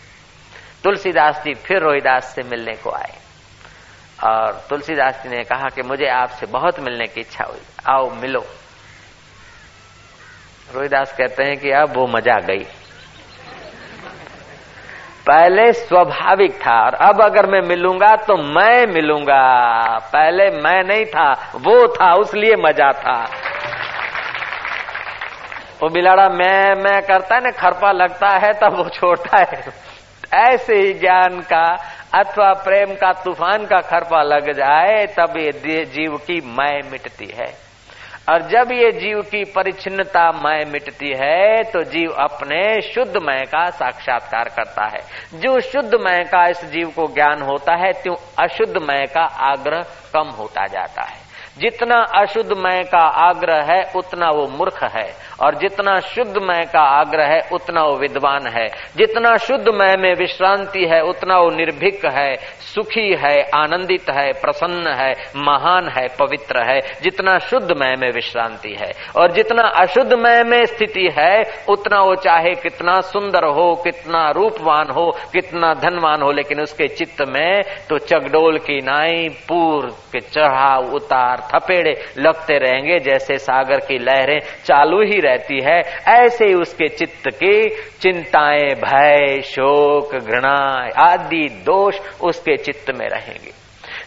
तुलसीदास 0.84 1.36
जी 1.44 1.54
फिर 1.54 1.78
रोहिदास 1.78 2.24
से 2.24 2.42
मिलने 2.42 2.72
को 2.72 2.90
आए। 2.90 3.12
और 4.24 4.66
तुलसीदास 4.70 5.22
जी 5.22 5.36
ने 5.36 5.44
कहा 5.44 5.68
कि 5.68 5.82
मुझे 5.82 6.06
आपसे 6.06 6.46
बहुत 6.46 6.80
मिलने 6.80 7.06
की 7.06 7.20
इच्छा 7.20 7.44
हुई। 7.44 7.60
आओ, 7.88 8.10
मिलो। 8.10 8.46
रोहिदास 10.74 11.12
कहते 11.12 11.44
हैं 11.44 11.56
कि 11.56 11.70
अब 11.70 11.96
वो 11.96 12.06
मज़ा 12.06 12.38
गई। 12.38 12.66
पहले 15.26 15.72
स्वाभाविक 15.72 16.54
था 16.66 16.84
और 16.84 16.94
अब 16.94 17.22
अगर 17.22 17.46
मैं 17.46 17.60
मिलूँगा 17.60 18.16
तो 18.16 18.36
मैं 18.36 18.86
मिलूँगा। 18.86 19.42
पहले 19.98 20.50
मैं 20.50 20.84
नहीं 20.84 21.04
था, 21.04 21.32
वो 21.54 21.94
था, 21.94 22.14
उसलिए 22.14 22.56
मज़ा 22.56 22.92
था। 22.92 23.26
वो 25.82 25.88
बिलाड़ा, 25.88 26.28
मैं 26.28 26.74
मैं 26.74 27.02
करता 27.02 27.34
है 27.34 27.40
ना, 27.40 27.50
खरपा 27.50 27.90
लगता 27.92 28.28
है, 28.28 28.52
तब 28.52 28.76
वो 28.76 28.88
छोड़ता 28.88 29.38
है। 29.38 29.62
ऐसे 30.34 30.74
ही 30.74 30.92
ज्ञान 30.92 31.40
का 31.40 31.64
अथवा 32.14 32.52
प्रेम 32.52 32.94
का, 32.94 33.12
तूफ़ान 33.12 33.66
का 33.66 33.80
खरपा 33.80 34.22
लग 34.22 34.52
जाए, 34.52 35.06
तब 35.06 35.34
ये 35.36 35.84
जीव 35.84 36.16
की 36.16 36.40
मैं 36.46 36.90
मिटती 36.90 37.26
है। 37.26 37.68
और 38.28 38.42
जब 38.42 38.72
ये 38.72 38.90
जीव 38.92 39.20
की 39.20 39.44
परिचिनता 39.44 40.30
मय 40.32 40.64
मिटती 40.64 41.12
है 41.16 41.62
तो 41.62 41.82
जीव 41.82 42.10
अपने 42.10 42.80
शुद्ध 42.82 43.16
मय 43.16 43.44
का 43.44 43.70
साक्षात्कार 43.70 44.48
करता 44.48 44.84
है। 44.84 45.00
जो 45.34 45.60
शुद्ध 45.60 45.94
मय 45.94 46.24
का 46.24 46.48
इस 46.48 46.64
जीव 46.64 46.88
को 46.88 47.06
ज्ञान 47.06 47.42
होता 47.42 47.74
है, 47.74 47.92
त्यों 47.92 48.16
अशुद्ध 48.38 48.76
मय 48.76 49.06
का 49.06 49.22
आग्रह 49.22 49.82
कम 50.14 50.28
होता 50.28 50.66
जाता 50.66 51.02
है। 51.02 51.28
जितना 51.58 51.96
अशुद्ध 52.14 52.52
मय 52.52 52.82
का 52.82 52.98
आग्रह 52.98 53.62
है, 53.62 53.92
उतना 53.96 54.30
वो 54.30 54.46
मूर्ख 54.46 54.84
है। 54.84 55.27
और 55.42 55.54
जितना 55.54 56.00
शुद्ध 56.00 56.38
मय 56.42 56.64
का 56.72 56.80
आग्रह 56.80 57.26
है, 57.26 57.40
उतना 57.52 57.82
वो 57.82 57.96
विद्वान 57.96 58.46
है। 58.46 58.66
जितना 58.96 59.36
शुद्ध 59.36 59.68
मय 59.68 59.96
में 59.98 60.14
विश्रांति 60.14 60.84
है, 60.84 61.00
उतना 61.00 61.38
वो 61.38 61.50
निर्भीक 61.50 62.06
है, 62.06 62.36
सुखी 62.74 63.14
है, 63.14 63.42
आनंदित 63.54 64.10
है, 64.10 64.32
प्रसन्न 64.32 64.92
है, 64.92 65.12
महान 65.36 65.88
है, 65.88 66.08
पवित्र 66.08 66.70
है। 66.70 66.80
जितना 67.02 67.38
शुद्ध 67.38 67.72
मय 67.72 67.96
में 67.98 68.10
विश्रांति 68.12 68.76
है 68.80 68.90
और 69.16 69.32
जितना 69.32 69.62
अशुद्ध 69.62 70.12
मय 70.12 70.42
में 70.42 70.64
स्थिति 70.64 71.08
है, 71.18 71.42
उतना 71.68 72.02
वो 72.02 72.14
चाहे 72.14 72.54
कितना 72.54 73.00
सुंदर 73.00 73.44
हो, 73.44 73.74
कितना 73.74 74.30
रूपवान 74.30 74.90
हो, 74.90 75.10
कितना 75.32 75.74
धनवान 75.74 76.22
हो, 76.22 76.32
लेकिन 76.32 76.60
उसके 76.60 76.88
चित्त 76.88 77.22
में 77.28 77.62
तो 77.88 77.98
चगडोल 77.98 78.58
की 78.58 78.80
नाई 78.80 79.28
पूर्व 79.28 79.88
के 79.88 80.20
चढ़ाव, 80.20 80.84
उतार, 80.84 81.42
थपेड़े 81.54 81.94
लगते 82.18 82.58
रहेंगे, 82.58 82.98
जैसे 82.98 83.38
सागर 83.38 83.78
की 83.78 83.98
लहरें 83.98 84.40
चालू 84.64 85.02
ही 85.02 85.20
रहती 85.28 85.60
है, 85.64 85.82
ऐसे 86.08 86.54
उसके 86.54 86.88
चित्त 86.88 87.28
की 87.28 87.68
चिंताएँ, 88.00 88.74
भय, 88.74 89.42
शोक 89.42 90.16
घृणा 90.16 90.88
आदि 90.98 91.48
दोष 91.48 92.00
उसके 92.20 92.56
चित्त 92.56 92.90
में 92.90 93.08
रहेंगे। 93.08 93.58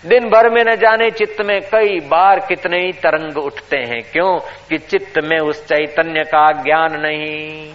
दिन 0.05 0.29
भर 0.29 0.49
में 0.49 0.63
न 0.63 0.75
जाने 0.75 1.11
चित्त 1.11 1.41
में 1.45 1.61
कई 1.61 1.99
बार 1.99 2.39
कितने 2.39 2.77
ही 2.77 2.91
तरंग 2.91 3.37
उठते 3.37 3.77
हैं। 3.77 4.01
क्यों? 4.11 4.39
कि 4.39 4.77
चित्त 4.77 5.13
में 5.23 5.39
उस 5.39 5.67
चैतन्य 5.67 6.23
का 6.23 6.51
ज्ञान 6.51 7.01
नहीं। 7.01 7.73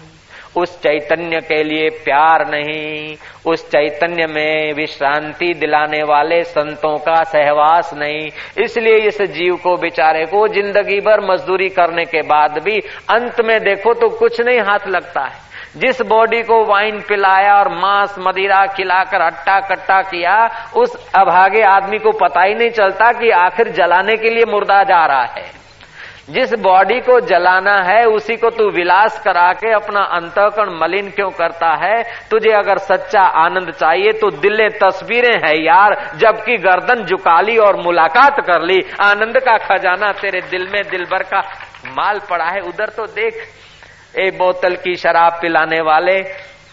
उस 0.57 0.79
चैतन्य 0.81 1.41
के 1.43 1.63
लिए 1.65 1.89
प्यार 2.05 2.47
नहीं, 2.49 3.17
उस 3.47 3.65
चैतन्य 3.71 4.27
में 4.27 4.73
विश्रांति 4.75 5.53
दिलाने 5.55 6.03
वाले 6.03 6.43
संतों 6.45 6.97
का 6.99 7.23
सहवास 7.25 7.91
नहीं। 7.95 8.29
इसलिए 8.65 8.99
इस 9.09 9.21
जीव 9.33 9.57
को 9.57 9.77
बेचारे 9.77 10.25
को 10.27 10.47
ज़िंदगी 10.49 11.01
भर 11.01 11.21
मजदूरी 11.23 11.69
करने 11.71 12.05
के 12.05 12.23
बाद 12.25 12.59
भी 12.65 12.79
अंत 13.11 13.41
में 13.41 13.59
देखो 13.61 13.95
तो 13.95 14.09
कुछ 14.19 14.41
नहीं 14.41 14.61
हाथ 14.61 14.89
लगता 14.89 15.25
है। 15.25 15.45
जिस 15.77 16.01
बॉडी 16.03 16.43
को 16.43 16.65
वाइन 16.65 17.01
पिलाया 17.01 17.55
और 17.55 17.69
मांस 17.75 18.15
मदिरा 18.19 18.65
खिलाकर 18.67 19.21
अट्टा 19.21 19.59
कट्टा 19.61 20.01
किया, 20.03 20.37
उस 20.77 20.97
अभागे 21.15 21.63
आदमी 21.65 21.99
को 21.99 22.13
पता 22.19 22.43
ही 22.43 22.55
नहीं 22.55 22.71
चलता 22.71 23.13
कि 23.13 23.31
आखिर 23.37 23.69
जलाने 23.73 24.17
के 24.17 24.31
लिए 24.31 24.45
मुर्दा 24.45 24.83
जा 24.85 25.05
रहा 25.07 25.25
है। 25.27 25.45
जिस 26.29 26.53
बॉडी 26.55 26.99
को 27.01 27.19
जलाना 27.21 27.75
है, 27.83 28.05
उसी 28.07 28.37
को 28.37 28.49
तू 28.51 28.69
विलास 28.71 29.19
करा 29.25 29.53
के 29.53 29.73
अपना 29.73 30.01
अंतकरण 30.13 30.71
मलिन 30.81 31.11
क्यों 31.11 31.29
करता 31.31 31.69
है? 31.77 32.03
तुझे 32.31 32.51
अगर 32.53 32.79
सच्चा 32.79 33.23
आनंद 33.41 33.71
चाहिए 33.71 34.13
तो 34.13 34.31
दिलें 34.37 34.69
तस्वीरें 34.73 35.37
हैं 35.45 35.55
यार, 35.57 35.95
जबकि 36.17 36.57
गर्दन 36.59 37.05
झुका 37.05 37.41
ली 37.41 37.57
और 37.59 37.77
मुलाकात 37.77 38.41
कर 38.41 38.63
ली। 38.63 38.81
आनंद 39.03 39.39
का 39.41 39.57
खजाना 39.59 40.11
तेरे 40.13 40.41
दिल 40.51 40.69
में 40.73 40.83
दिल 40.91 41.05
भर 41.05 41.23
का 41.25 41.41
माल 41.91 42.21
पड़ा 42.31 42.47
है। 42.47 42.61
उधर 42.63 42.89
तो 42.89 43.07
देख, 43.13 43.35
ए 44.19 44.31
बोतल 44.39 44.75
की 44.77 44.95
शराब 44.97 45.39
पिलाने 45.43 45.81
वाले, 45.83 46.21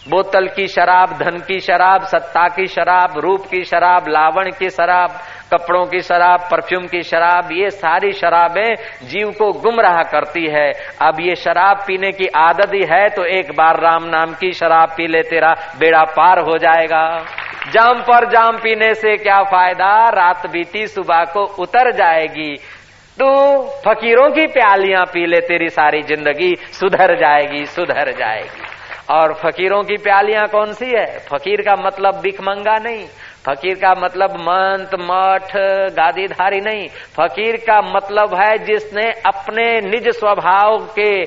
बोतल 0.08 0.46
की 0.46 0.66
शराब, 0.68 1.12
धन 1.18 1.38
की 1.38 1.58
शराब, 1.60 2.02
सत्ता 2.04 2.46
की 2.48 2.66
शराब, 2.66 3.18
रूप 3.18 3.46
की 3.46 3.64
शराब, 3.64 4.08
लावण 4.08 4.50
की 4.50 4.70
शराब 4.70 5.20
कपड़ों 5.54 5.84
की 5.86 6.00
शराब, 6.02 6.48
परफ्यूम 6.50 6.86
की 6.86 7.02
शराब, 7.04 7.52
ये 7.52 7.70
सारी 7.72 8.12
शराबें 8.14 8.74
जीव 9.04 9.30
को 9.32 9.52
गुमराह 9.60 10.02
करती 10.10 10.46
है। 10.48 10.70
अब 11.02 11.20
ये 11.20 11.34
शराब 11.36 11.84
पीने 11.86 12.10
की 12.12 12.26
आदत 12.38 12.74
ही 12.74 12.84
है 12.86 13.08
तो 13.10 13.24
एक 13.32 13.52
बार 13.52 13.80
राम 13.80 14.04
नाम 14.06 14.34
की 14.34 14.52
शराब 14.52 14.94
पी 14.96 15.06
ले, 15.06 15.22
तेरा 15.24 15.54
बेड़ा 15.78 16.02
पार 16.12 16.38
हो 16.40 16.56
जाएगा। 16.58 17.06
जाम 17.66 18.00
पर 18.02 18.28
जाम 18.30 18.56
पीने 18.58 18.92
से 18.94 19.16
क्या 19.18 19.42
फ़ायदा? 19.44 19.92
रात 20.10 20.46
बीती, 20.46 20.86
सुबह 20.88 21.24
को 21.24 21.44
उतर 21.58 21.90
जाएगी। 21.92 22.54
तू 23.18 23.26
फकीरों 23.84 24.28
की 24.30 24.46
प्यालियाँ 24.48 25.04
पी 25.04 25.26
ले, 25.26 25.40
तेरी 25.40 25.68
सारी 25.70 26.02
ज़िंदगी 26.04 26.54
सुधर 26.72 27.14
जाएगी 27.16 27.64
सुधर 27.66 28.12
जाएगी। 28.12 28.62
और 29.10 29.32
फकीरों 29.34 29.82
की 29.82 29.96
प्यालियाँ 29.98 30.46
कौन 30.48 30.72
सी 30.72 30.86
है? 30.86 31.06
फकीर 31.26 31.62
का 31.62 31.74
मतलब 31.78 32.20
भिखमंगा 32.20 32.76
नहीं। 32.78 33.06
फकीर 33.48 33.74
का 33.74 33.94
मतलब 33.98 34.30
मंत, 34.30 34.90
मठ, 34.94 35.50
गादीधारी 35.96 36.60
नहीं। 36.60 36.88
फकीर 36.88 37.56
का 37.56 37.80
मतलब 37.80 38.34
है 38.34 38.58
जिसने 38.58 39.10
अपने 39.26 39.80
निज 39.80 40.08
स्वभाव 40.08 40.78
के 40.98 41.24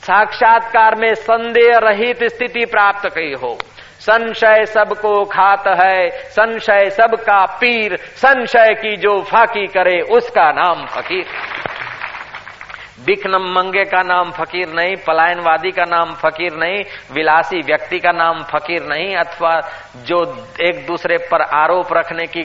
साक्षात्कार 0.00 0.94
में 0.94 1.14
संदेह 1.14 1.78
रहित 1.78 2.24
स्थिति 2.24 2.64
प्राप्त 2.64 3.08
की 3.08 3.32
हो। 3.32 3.58
संशय 4.00 4.64
सबको 4.66 5.24
खात 5.24 5.64
है, 5.68 6.08
संशय 6.08 6.90
सबका 6.90 7.44
पीर, 7.44 7.96
संशय 7.96 8.74
की 8.74 8.96
जो 8.96 9.20
फाकी 9.22 9.66
करे 9.66 10.00
उसका 10.00 10.52
नाम 10.52 10.86
फकीर। 10.86 11.24
बिखनम 13.06 13.44
मंगे 13.52 13.84
का 13.84 14.02
नाम 14.02 14.30
फकीर 14.30 14.68
नहीं, 14.68 14.96
पलायनवादी 14.96 15.70
का 15.70 15.84
नाम 15.84 16.14
फकीर 16.14 16.54
नहीं, 16.54 16.84
विलासी 17.12 17.60
व्यक्ति 17.62 17.98
का 17.98 18.12
नाम 18.12 18.42
फकीर 18.42 18.82
नहीं, 18.82 19.16
अथवा 19.16 19.60
जो 19.96 20.46
एक 20.60 20.86
दूसरे 20.86 21.18
पर 21.18 21.42
आरोप 21.42 21.92
रखने 21.92 22.26
की 22.26 22.42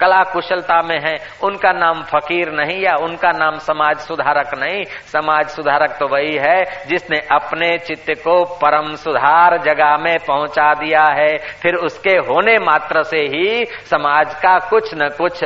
कला 0.00 0.22
कुशलता 0.22 0.82
में 0.82 0.98
है, 1.00 1.16
उनका 1.42 1.72
नाम 1.72 2.02
फकीर 2.02 2.50
नहीं 2.52 2.80
या 2.80 2.94
उनका 2.96 3.32
नाम 3.32 3.58
समाज 3.58 3.98
सुधारक 3.98 4.54
नहीं। 4.58 4.84
समाज 4.84 5.48
सुधारक 5.48 5.96
तो 6.00 6.06
वही 6.06 6.36
है, 6.36 6.64
जिसने 6.86 7.18
अपने 7.32 7.78
चित्त 7.78 8.10
को 8.10 8.44
परम 8.44 8.94
सुधार 8.94 9.58
जगह 9.58 9.96
में 9.96 10.18
पहुँचा 10.18 10.74
दिया 10.74 11.04
है। 11.04 11.36
फिर 11.38 11.74
उसके 11.74 12.10
होने 12.10 12.58
मात्र 12.58 13.02
से 13.02 13.18
ही 13.18 13.64
समाज 13.64 14.34
का 14.34 14.58
कुछ 14.58 14.90
न 14.94 15.08
कुछ 15.08 15.40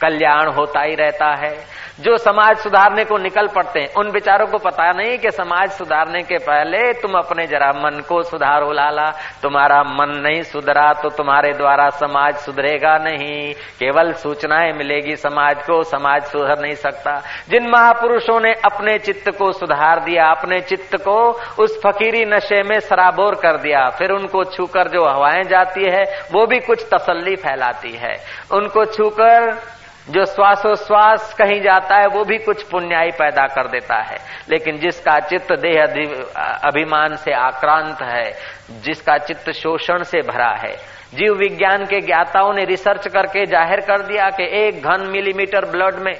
कल्याण 0.00 0.48
होता 0.48 0.80
ही 0.80 0.94
रहता 0.94 1.34
है। 1.34 1.54
जो 2.00 2.16
समाज 2.18 2.56
सुधारने 2.56 3.04
को 3.04 3.16
निकल 3.18 3.46
पड़ते 3.46 3.80
हैं, 3.80 3.92
उन 3.94 4.10
विचारों 4.10 4.46
को 4.46 4.58
पता 4.58 4.90
नहीं 4.92 5.18
कि 5.18 5.30
समाज 5.30 5.70
सुधारने 5.70 6.22
के 6.22 6.38
पहले 6.38 6.92
तुम 6.92 7.12
अपने 7.12 7.46
जरा 7.46 7.68
मन 7.76 8.00
को 8.08 8.22
सुधारो, 8.22 8.70
लाला। 8.72 9.10
तुम्हारा 9.42 9.82
मन 9.82 10.14
नहीं 10.22 10.42
सुधरा 10.42 10.92
तो 10.92 11.08
तुम्हारे 11.08 11.52
द्वारा 11.52 11.88
समाज 11.90 12.36
सुधरेगा 12.36 12.96
नहीं। 12.98 13.52
केवल 13.78 14.12
सूचनाएँ 14.12 14.72
मिलेगी 14.72 15.16
समाज 15.16 15.62
को, 15.62 15.82
समाज 15.82 16.22
सुधर 16.22 16.60
नहीं 16.60 16.74
सकता। 16.74 17.16
जिन 17.50 17.68
महापुरुषों 17.68 18.40
ने 18.40 18.52
अपने 18.64 18.98
चित्त 18.98 19.30
को 19.30 19.52
सुधार 19.52 20.00
दिया, 20.00 20.26
अपने 20.26 20.60
चित्त 20.60 20.96
को 20.96 21.18
उस 21.58 21.80
फकीरी 21.86 22.24
नशे 22.24 22.62
में 22.62 22.78
सराबोर 22.80 23.34
कर 23.34 23.56
दिया, 23.56 23.88
फिर 23.90 24.10
उनको 24.10 24.44
छूकर 24.44 24.88
जो 24.88 25.04
हवाएँ 25.04 25.42
जाती 25.42 25.90
है, 25.90 26.04
वो 26.32 26.46
भी 26.46 26.58
कुछ 26.60 26.86
तसल्ली 26.94 27.36
फैलाती 27.36 27.92
है। 27.92 28.14
उनको 28.52 28.84
छूकर 28.84 29.54
जो 30.10 30.24
श्वासोश्वास 30.24 31.34
कहीं 31.34 31.60
जाता 31.62 31.96
है, 31.96 32.06
वो 32.06 32.24
भी 32.24 32.38
कुछ 32.38 32.62
पुण्याई 32.62 33.10
पैदा 33.10 33.46
कर 33.46 33.68
देता 33.68 33.96
है। 34.02 34.16
लेकिन 34.50 34.78
जिसका 34.78 35.18
चित्त 35.20 35.52
देह 35.52 35.84
अभिमान 36.64 37.16
से 37.16 37.32
आक्रांत 37.32 38.02
है, 38.02 38.32
जिसका 38.82 39.18
चित्त 39.18 39.50
शोषण 39.50 40.02
से 40.02 40.20
भरा 40.20 40.50
है, 40.54 40.74
जीव 41.14 41.34
विज्ञान 41.34 41.84
के 41.84 42.00
ज्ञाताओं 42.00 42.52
ने 42.52 42.64
रिसर्च 42.64 43.08
करके 43.08 43.46
ज़ाहिर 43.46 43.80
कर 43.80 44.02
दिया 44.02 44.28
कि 44.30 44.44
एक 44.58 44.82
घन 44.82 45.06
मिलीमीटर 45.06 45.64
ब्लड 45.64 45.94
में 45.94 46.12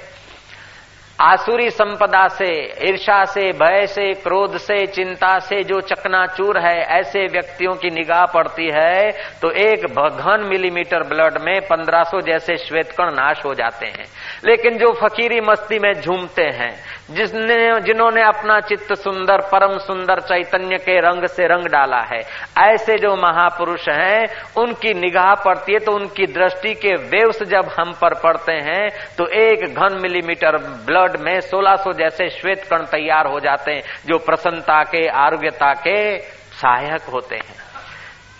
आसुरी 1.21 1.69
संपदा 1.69 2.27
से 2.27 2.47
ईर्षा 2.87 3.23
से, 3.23 3.41
भय 3.51 3.85
से, 3.87 4.13
क्रोध 4.13 4.57
से, 4.57 4.85
चिंता 4.87 5.37
से 5.39 5.61
जो 5.63 5.79
चकनाचूर 5.81 6.57
है, 6.57 6.75
ऐसे 6.99 7.25
व्यक्तियों 7.27 7.73
की 7.73 7.89
निगाह 7.89 8.25
पड़ती 8.25 8.69
है 8.73 9.11
तो 9.41 9.51
एक 9.51 9.85
घन 9.85 10.45
मिलीमीटर 10.49 11.03
ब्लड 11.03 11.37
में 11.41 11.59
1500 11.61 12.21
जैसे 12.21 12.57
श्वेतकण 12.57 13.11
नाश 13.11 13.45
हो 13.45 13.53
जाते 13.53 13.87
हैं। 13.87 14.05
लेकिन 14.45 14.77
जो 14.77 14.91
फकीरी 14.93 15.39
मस्ती 15.41 15.79
में 15.79 15.93
झूमते 15.93 16.43
हैं, 16.53 16.73
जिसने, 17.09 17.55
जिन्होंने 17.81 18.21
अपना 18.23 18.59
चित्त 18.59 18.93
सुंदर, 18.93 19.41
परम 19.51 19.77
सुंदर 19.77 20.19
चैतन्य 20.21 20.77
के 20.77 20.99
रंग 20.99 21.27
से 21.27 21.47
रंग 21.47 21.67
डाला 21.67 21.99
है, 22.03 22.19
ऐसे 22.63 22.97
जो 22.97 23.15
महापुरुष 23.17 23.87
हैं, 23.89 24.25
उनकी 24.57 24.93
निगाह 24.93 25.33
पड़ती 25.45 25.73
है 25.73 25.79
तो 25.79 25.91
उनकी 25.91 26.25
दृष्टि 26.29 26.73
के 26.75 26.93
वेव्स 27.09 27.43
जब 27.45 27.69
हम 27.77 27.93
पर 28.01 28.13
पड़ते 28.13 28.53
हैं 28.63 28.89
तो 29.17 29.27
एक 29.39 29.65
घन 29.65 29.99
मिलीमीटर 30.01 30.57
ब्लड 30.85 31.19
में 31.19 31.39
1600 31.41 31.93
जैसे 31.93 32.29
श्वेत 32.29 32.63
कण 32.63 32.85
तैयार 32.91 33.27
हो 33.27 33.39
जाते 33.39 33.71
हैं, 33.71 33.81
जो 34.05 34.17
प्रसन्नता 34.19 34.83
के, 34.85 35.07
आरोग्यता 35.07 35.73
के 35.79 36.19
सहायक 36.53 37.09
होते 37.13 37.35
हैं। 37.37 37.61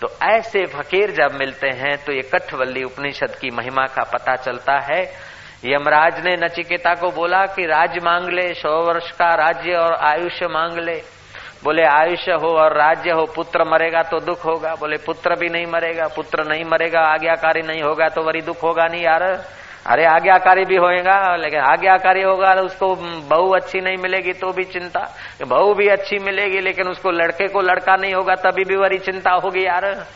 तो 0.00 0.08
ऐसे 0.22 0.64
फकीर 0.68 1.10
जब 1.12 1.38
मिलते 1.38 1.68
हैं 1.74 1.96
तो 1.96 2.12
ये 2.12 2.22
कठवल्ली 2.32 2.82
उपनिषद 2.84 3.34
की 3.34 3.50
महिमा 3.50 3.84
का 3.86 4.02
पता 4.12 4.34
चलता 4.36 4.78
है 4.84 5.02
यमराज 5.66 6.26
ने 6.26 6.36
नचिकेता 6.36 6.94
को 6.94 7.10
बोला 7.10 7.46
कि 7.46 7.66
राज्य 7.66 8.00
मांग 8.04 8.28
ले, 8.28 8.54
सौ 8.54 8.82
वर्ष 8.82 9.10
का 9.10 9.34
राज्य 9.34 9.72
और 9.72 9.94
आयुष्य 9.94 10.46
मांग 10.46 10.78
ले। 10.78 11.02
बोले, 11.64 11.82
आयुष्य 11.82 12.32
हो 12.32 12.48
और 12.48 12.76
राज्य 12.76 13.10
हो, 13.10 13.26
पुत्र 13.36 13.64
मरेगा 13.64 14.02
तो 14.02 14.20
दुख 14.20 14.44
होगा। 14.44 14.74
बोले, 14.74 14.96
पुत्र 14.96 15.34
भी 15.34 15.48
नहीं 15.48 15.66
मरेगा, 15.66 16.08
पुत्र 16.16 16.44
नहीं 16.44 16.64
मरेगा, 16.64 17.00
आज्ञाकारी 17.00 17.60
नहीं 17.60 17.82
होगा 17.82 18.08
तो 18.08 18.22
वरी 18.22 18.40
दुख 18.40 18.62
होगा 18.62 18.86
नहीं 18.86 19.02
यार। 19.02 19.44
अरे, 19.86 20.04
आज्ञाकारी 20.04 20.64
भी 20.64 20.76
होएगा, 20.76 21.36
लेकिन 21.36 21.60
आज्ञाकारी 21.60 22.22
होगा, 22.22 22.52
उसको 22.52 22.94
बहू 23.28 23.50
अच्छी 23.50 23.80
नहीं 23.80 23.96
मिलेगी 23.96 24.32
तो 24.32 24.52
भी 24.52 24.64
चिंता। 24.64 25.16
बहू 25.46 25.74
भी 25.74 25.88
अच्छी 25.88 26.18
मिलेगी, 26.18 26.60
लेकिन 26.60 26.88
उसको 26.88 27.10
लड़के 27.10 27.48
को 27.48 27.60
लड़का 27.60 27.96
नहीं 27.96 28.14
होगा, 28.14 28.34
तभी 28.34 28.64
भी 28.64 28.76
वरी 28.76 28.98
चिंता 28.98 29.30
होगी 29.30 29.66
यार। 29.66 30.06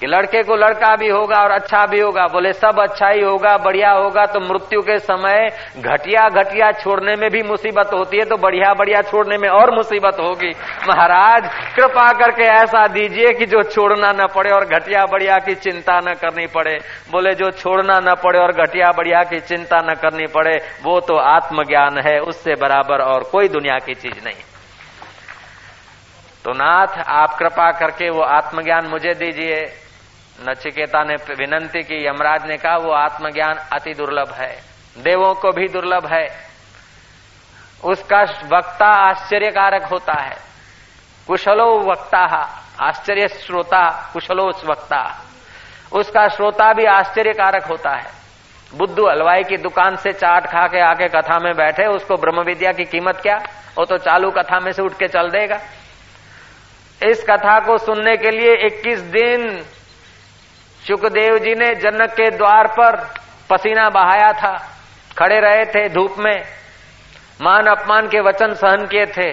कि 0.00 0.06
लड़के 0.06 0.42
को 0.42 0.54
लड़का 0.56 0.94
भी 0.96 1.08
होगा 1.08 1.36
और 1.38 1.50
अच्छा 1.50 1.84
भी 1.86 2.00
होगा। 2.00 2.26
बोले, 2.26 2.52
सब 2.52 2.80
अच्छा 2.80 3.08
ही 3.08 3.20
होगा, 3.20 3.56
बढ़िया 3.56 3.90
होगा 3.90 4.24
तो 4.26 4.40
मृत्यु 4.40 4.80
के 4.80 4.98
समय 4.98 5.48
घटिया 5.78 6.28
घटिया 6.28 6.70
छोड़ने 6.72 7.14
में 7.16 7.30
भी 7.30 7.42
मुसीबत 7.42 7.90
होती 7.94 8.18
है 8.18 8.24
तो 8.24 8.36
बढ़िया 8.36 8.72
बढ़िया 8.74 9.02
छोड़ने 9.02 9.38
में 9.38 9.48
और 9.48 9.74
मुसीबत 9.74 10.20
होगी। 10.20 10.50
महाराज, 10.88 11.48
कृपा 11.76 12.12
करके 12.12 12.44
ऐसा 12.44 12.86
दीजिए 12.86 13.32
कि 13.32 13.46
जो 13.46 13.62
छोड़ना 13.62 14.12
न 14.12 14.26
पड़े 14.34 14.50
और 14.50 14.64
घटिया 14.64 15.04
बढ़िया 15.06 15.38
की 15.38 15.54
चिंता 15.54 15.98
न 16.00 16.14
करनी 16.14 16.46
पड़े। 16.46 16.78
बोले, 17.12 17.34
जो 17.34 17.50
छोड़ना 17.50 18.00
न 18.00 18.14
पड़े 18.14 18.38
और 18.38 18.52
घटिया 18.52 18.90
बढ़िया 18.92 19.22
की 19.22 19.40
चिंता 19.40 19.78
न 19.80 19.94
करनी 19.94 20.26
पड़े, 20.26 20.56
वो 20.84 21.00
तो 21.00 21.16
आत्मज्ञान 21.16 21.98
है, 21.98 22.18
उससे 22.18 22.54
बराबर 22.54 23.02
और 23.02 23.22
कोई 23.22 23.48
दुनिया 23.48 23.78
की 23.78 23.94
चीज़ 23.94 24.24
नहीं। 24.24 24.42
तो 26.44 26.52
नाथ, 26.52 27.02
आप 27.08 27.36
कृपा 27.38 27.70
करके 27.70 28.10
वो 28.10 28.22
आत्मज्ञान 28.22 28.86
मुझे 28.86 29.12
दीजिए। 29.14 29.62
नचिकेता 30.40 31.04
ने 31.04 31.14
विनंती 31.14 31.82
की, 31.82 32.06
यमराज 32.06 32.46
ने 32.46 32.56
कहा, 32.56 32.76
वो 32.76 32.92
आत्मज्ञान 32.92 33.54
अति 33.72 33.94
दुर्लभ 33.94 34.30
है। 34.30 34.62
देवों 34.98 35.34
को 35.34 35.52
भी 35.52 35.68
दुर्लभ 35.68 36.06
है। 36.06 36.26
उसका 37.84 38.22
वक्ता 38.22 38.86
आश्चर्यकारक 38.86 39.82
होता 39.82 40.12
है। 40.12 40.36
कुशलो 41.26 41.80
वक्ता, 41.90 42.50
आश्चर्य 42.80 43.28
श्रोता, 43.28 44.10
कुशलो 44.12 44.50
वक्ता। 44.64 45.24
उसका 45.92 46.28
श्रोता 46.28 46.72
भी 46.72 46.84
आश्चर्यकारक 46.84 47.64
होता 47.64 47.90
है। 47.90 48.06
बुद्धू 48.74 49.08
हलवाई 49.08 49.42
की 49.42 49.56
दुकान 49.56 49.96
से 49.96 50.12
चाट 50.12 50.46
खा 50.46 50.66
के 50.66 50.80
आके 50.80 51.08
कथा 51.08 51.38
में 51.38 51.56
बैठे, 51.56 51.86
उसको 51.86 52.16
ब्रह्म 52.16 52.42
विद्या 52.42 52.72
की 52.72 52.84
कीमत 52.84 53.16
क्या? 53.16 53.36
वो 53.78 53.84
तो 53.84 53.98
चालू 53.98 54.30
कथा 54.30 54.60
में 54.60 54.72
से 54.72 54.82
उठ 54.82 54.92
के 54.92 55.08
चल 55.08 55.30
देगा। 55.30 55.60
इस 57.02 57.24
कथा 57.30 57.60
को 57.60 57.78
सुनने 57.78 58.16
के 58.16 58.30
लिए 58.30 58.56
21 58.56 59.00
दिन 59.00 59.64
सुखदेव 60.84 61.38
जी 61.38 61.54
ने 61.54 61.74
जनक 61.74 62.10
के 62.10 62.30
द्वार 62.30 62.66
पर 62.70 62.96
पसीना 63.50 63.88
बहाया 63.90 64.32
था। 64.32 64.52
खड़े 65.18 65.38
रहे 65.40 65.64
थे 65.64 65.88
धूप 65.88 66.14
में। 66.18 66.42
मान 67.42 67.66
अपमान 67.66 68.08
के 68.08 68.20
वचन 68.20 68.54
सहन 68.54 68.86
किए 68.86 69.06
थे। 69.06 69.30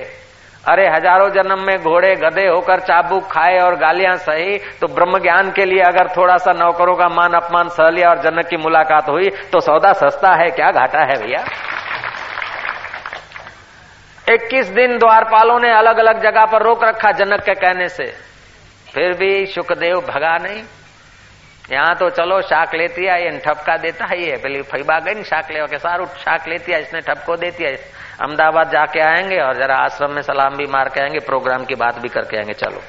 अरे, 0.63 0.87
हज़ारों 0.87 1.29
जन्म 1.29 1.65
में 1.65 1.77
घोड़े 1.79 2.15
गधे 2.15 2.47
होकर 2.47 2.79
चाबुक 2.79 3.27
खाए 3.31 3.57
और 3.57 3.75
गालियाँ 3.75 4.15
सही 4.15 4.57
तो 4.81 4.87
ब्रह्म 4.87 5.19
ज्ञान 5.19 5.51
के 5.51 5.65
लिए 5.65 5.81
अगर 5.83 6.07
थोड़ा 6.07 6.37
सा 6.37 6.51
नौकरों 6.53 6.95
का 6.95 7.07
मान 7.09 7.33
अपमान 7.33 7.69
सह 7.69 7.89
लिया 7.89 8.09
और 8.09 8.21
जनक 8.21 8.47
की 8.47 8.57
मुलाकात 8.57 9.09
हुई 9.09 9.29
तो 9.51 9.59
सौदा 9.59 9.93
सस्ता 9.93 10.33
है। 10.33 10.49
क्या 10.49 10.71
घाटा 10.71 10.99
है 10.99 11.15
भैया? 11.15 11.45
इक्कीस 14.29 14.67
दिन 14.69 14.97
द्वारपालों 14.97 15.59
ने 15.59 15.71
अलग 15.71 15.97
अलग 15.97 16.21
जगह 16.21 16.45
पर 16.45 16.63
रोक 16.63 16.83
रखा 16.83 17.11
जनक 17.11 17.43
के 17.43 17.53
कहने 17.53 17.87
से। 17.87 18.05
फिर 18.93 19.13
भी 19.13 19.45
सुखदेव 19.45 19.99
भगा 19.99 20.37
नहीं। 20.37 20.63
यहाँ 21.71 21.95
तो 21.95 22.09
चलो, 22.09 22.41
शाक 22.41 22.75
लेती 22.75 23.07
आई 23.07 23.29
ठपका 23.29 23.77
देता 23.77 24.05
ही 24.05 24.25
है। 24.25 24.37
पहले 24.37 24.61
फैबा 24.61 24.99
गई 24.99 25.23
शाक 25.23 25.51
ले 25.51 25.67
के, 25.67 25.77
सारू 25.77 26.05
शाक 26.05 26.47
लेती 26.47 26.71
है 26.71 26.81
इसने 26.81 26.99
ठपको 27.01 27.35
देती 27.35 27.63
है 27.63 27.75
अहमदाबाद 28.21 28.69
जाके 28.69 28.99
आएँगे 28.99 29.37
और 29.37 29.53
जरा 29.53 29.75
आश्रम 29.75 30.11
में 30.11 30.21
सलाम 30.21 30.55
भी 30.55 30.65
मार 30.65 30.89
के 30.89 31.01
आएँगे, 31.01 31.19
प्रोग्राम 31.19 31.65
की 31.65 31.75
बात 31.75 31.99
भी 31.99 32.07
करके 32.07 32.37
आएँगे। 32.37 32.53
चलो। 32.53 32.81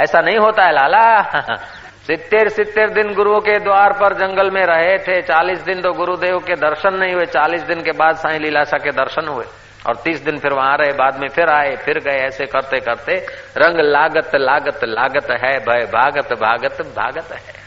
ऐसा 0.00 0.20
नहीं 0.20 0.38
होता 0.38 0.64
है, 0.64 0.72
लाला। 0.72 1.22
सितर 2.06 2.48
सितर 2.48 2.90
दिन 2.90 3.14
गुरुओं 3.14 3.40
के 3.40 3.58
द्वार 3.58 3.92
पर 3.92 4.14
जंगल 4.14 4.50
में 4.50 4.62
रहे 4.62 4.98
थे। 4.98 5.22
चालीस 5.22 5.60
दिन 5.60 5.82
तो 5.82 5.92
गुरुदेव 5.92 6.38
के 6.38 6.54
दर्शन 6.54 6.94
नहीं 6.94 7.14
हुए। 7.14 7.26
चालीस 7.26 7.62
दिन 7.62 7.82
के 7.82 7.90
बाद 7.90 8.16
साई 8.16 8.38
लीलाशा 8.38 8.78
के 8.78 8.90
दर्शन 8.90 9.28
हुए। 9.28 9.44
और 9.88 9.96
तीस 9.96 10.20
दिन 10.20 10.38
फिर 10.38 10.52
वहाँ 10.52 10.76
रहे, 10.76 10.92
बाद 10.92 11.20
में 11.20 11.28
फिर 11.28 11.48
आए, 11.48 11.76
फिर 11.76 11.98
गए। 11.98 12.18
ऐसे 12.18 12.46
करते 12.46 12.80
करते 12.80 13.14
रंग 13.56 13.80
लागत 13.80 14.30
लागत 14.34 14.80
लागत 14.84 15.30
है, 15.44 15.58
भय 15.58 15.86
भागत 15.86 16.32
भागत 16.32 16.82
भागत 16.82 17.32
है। 17.32 17.59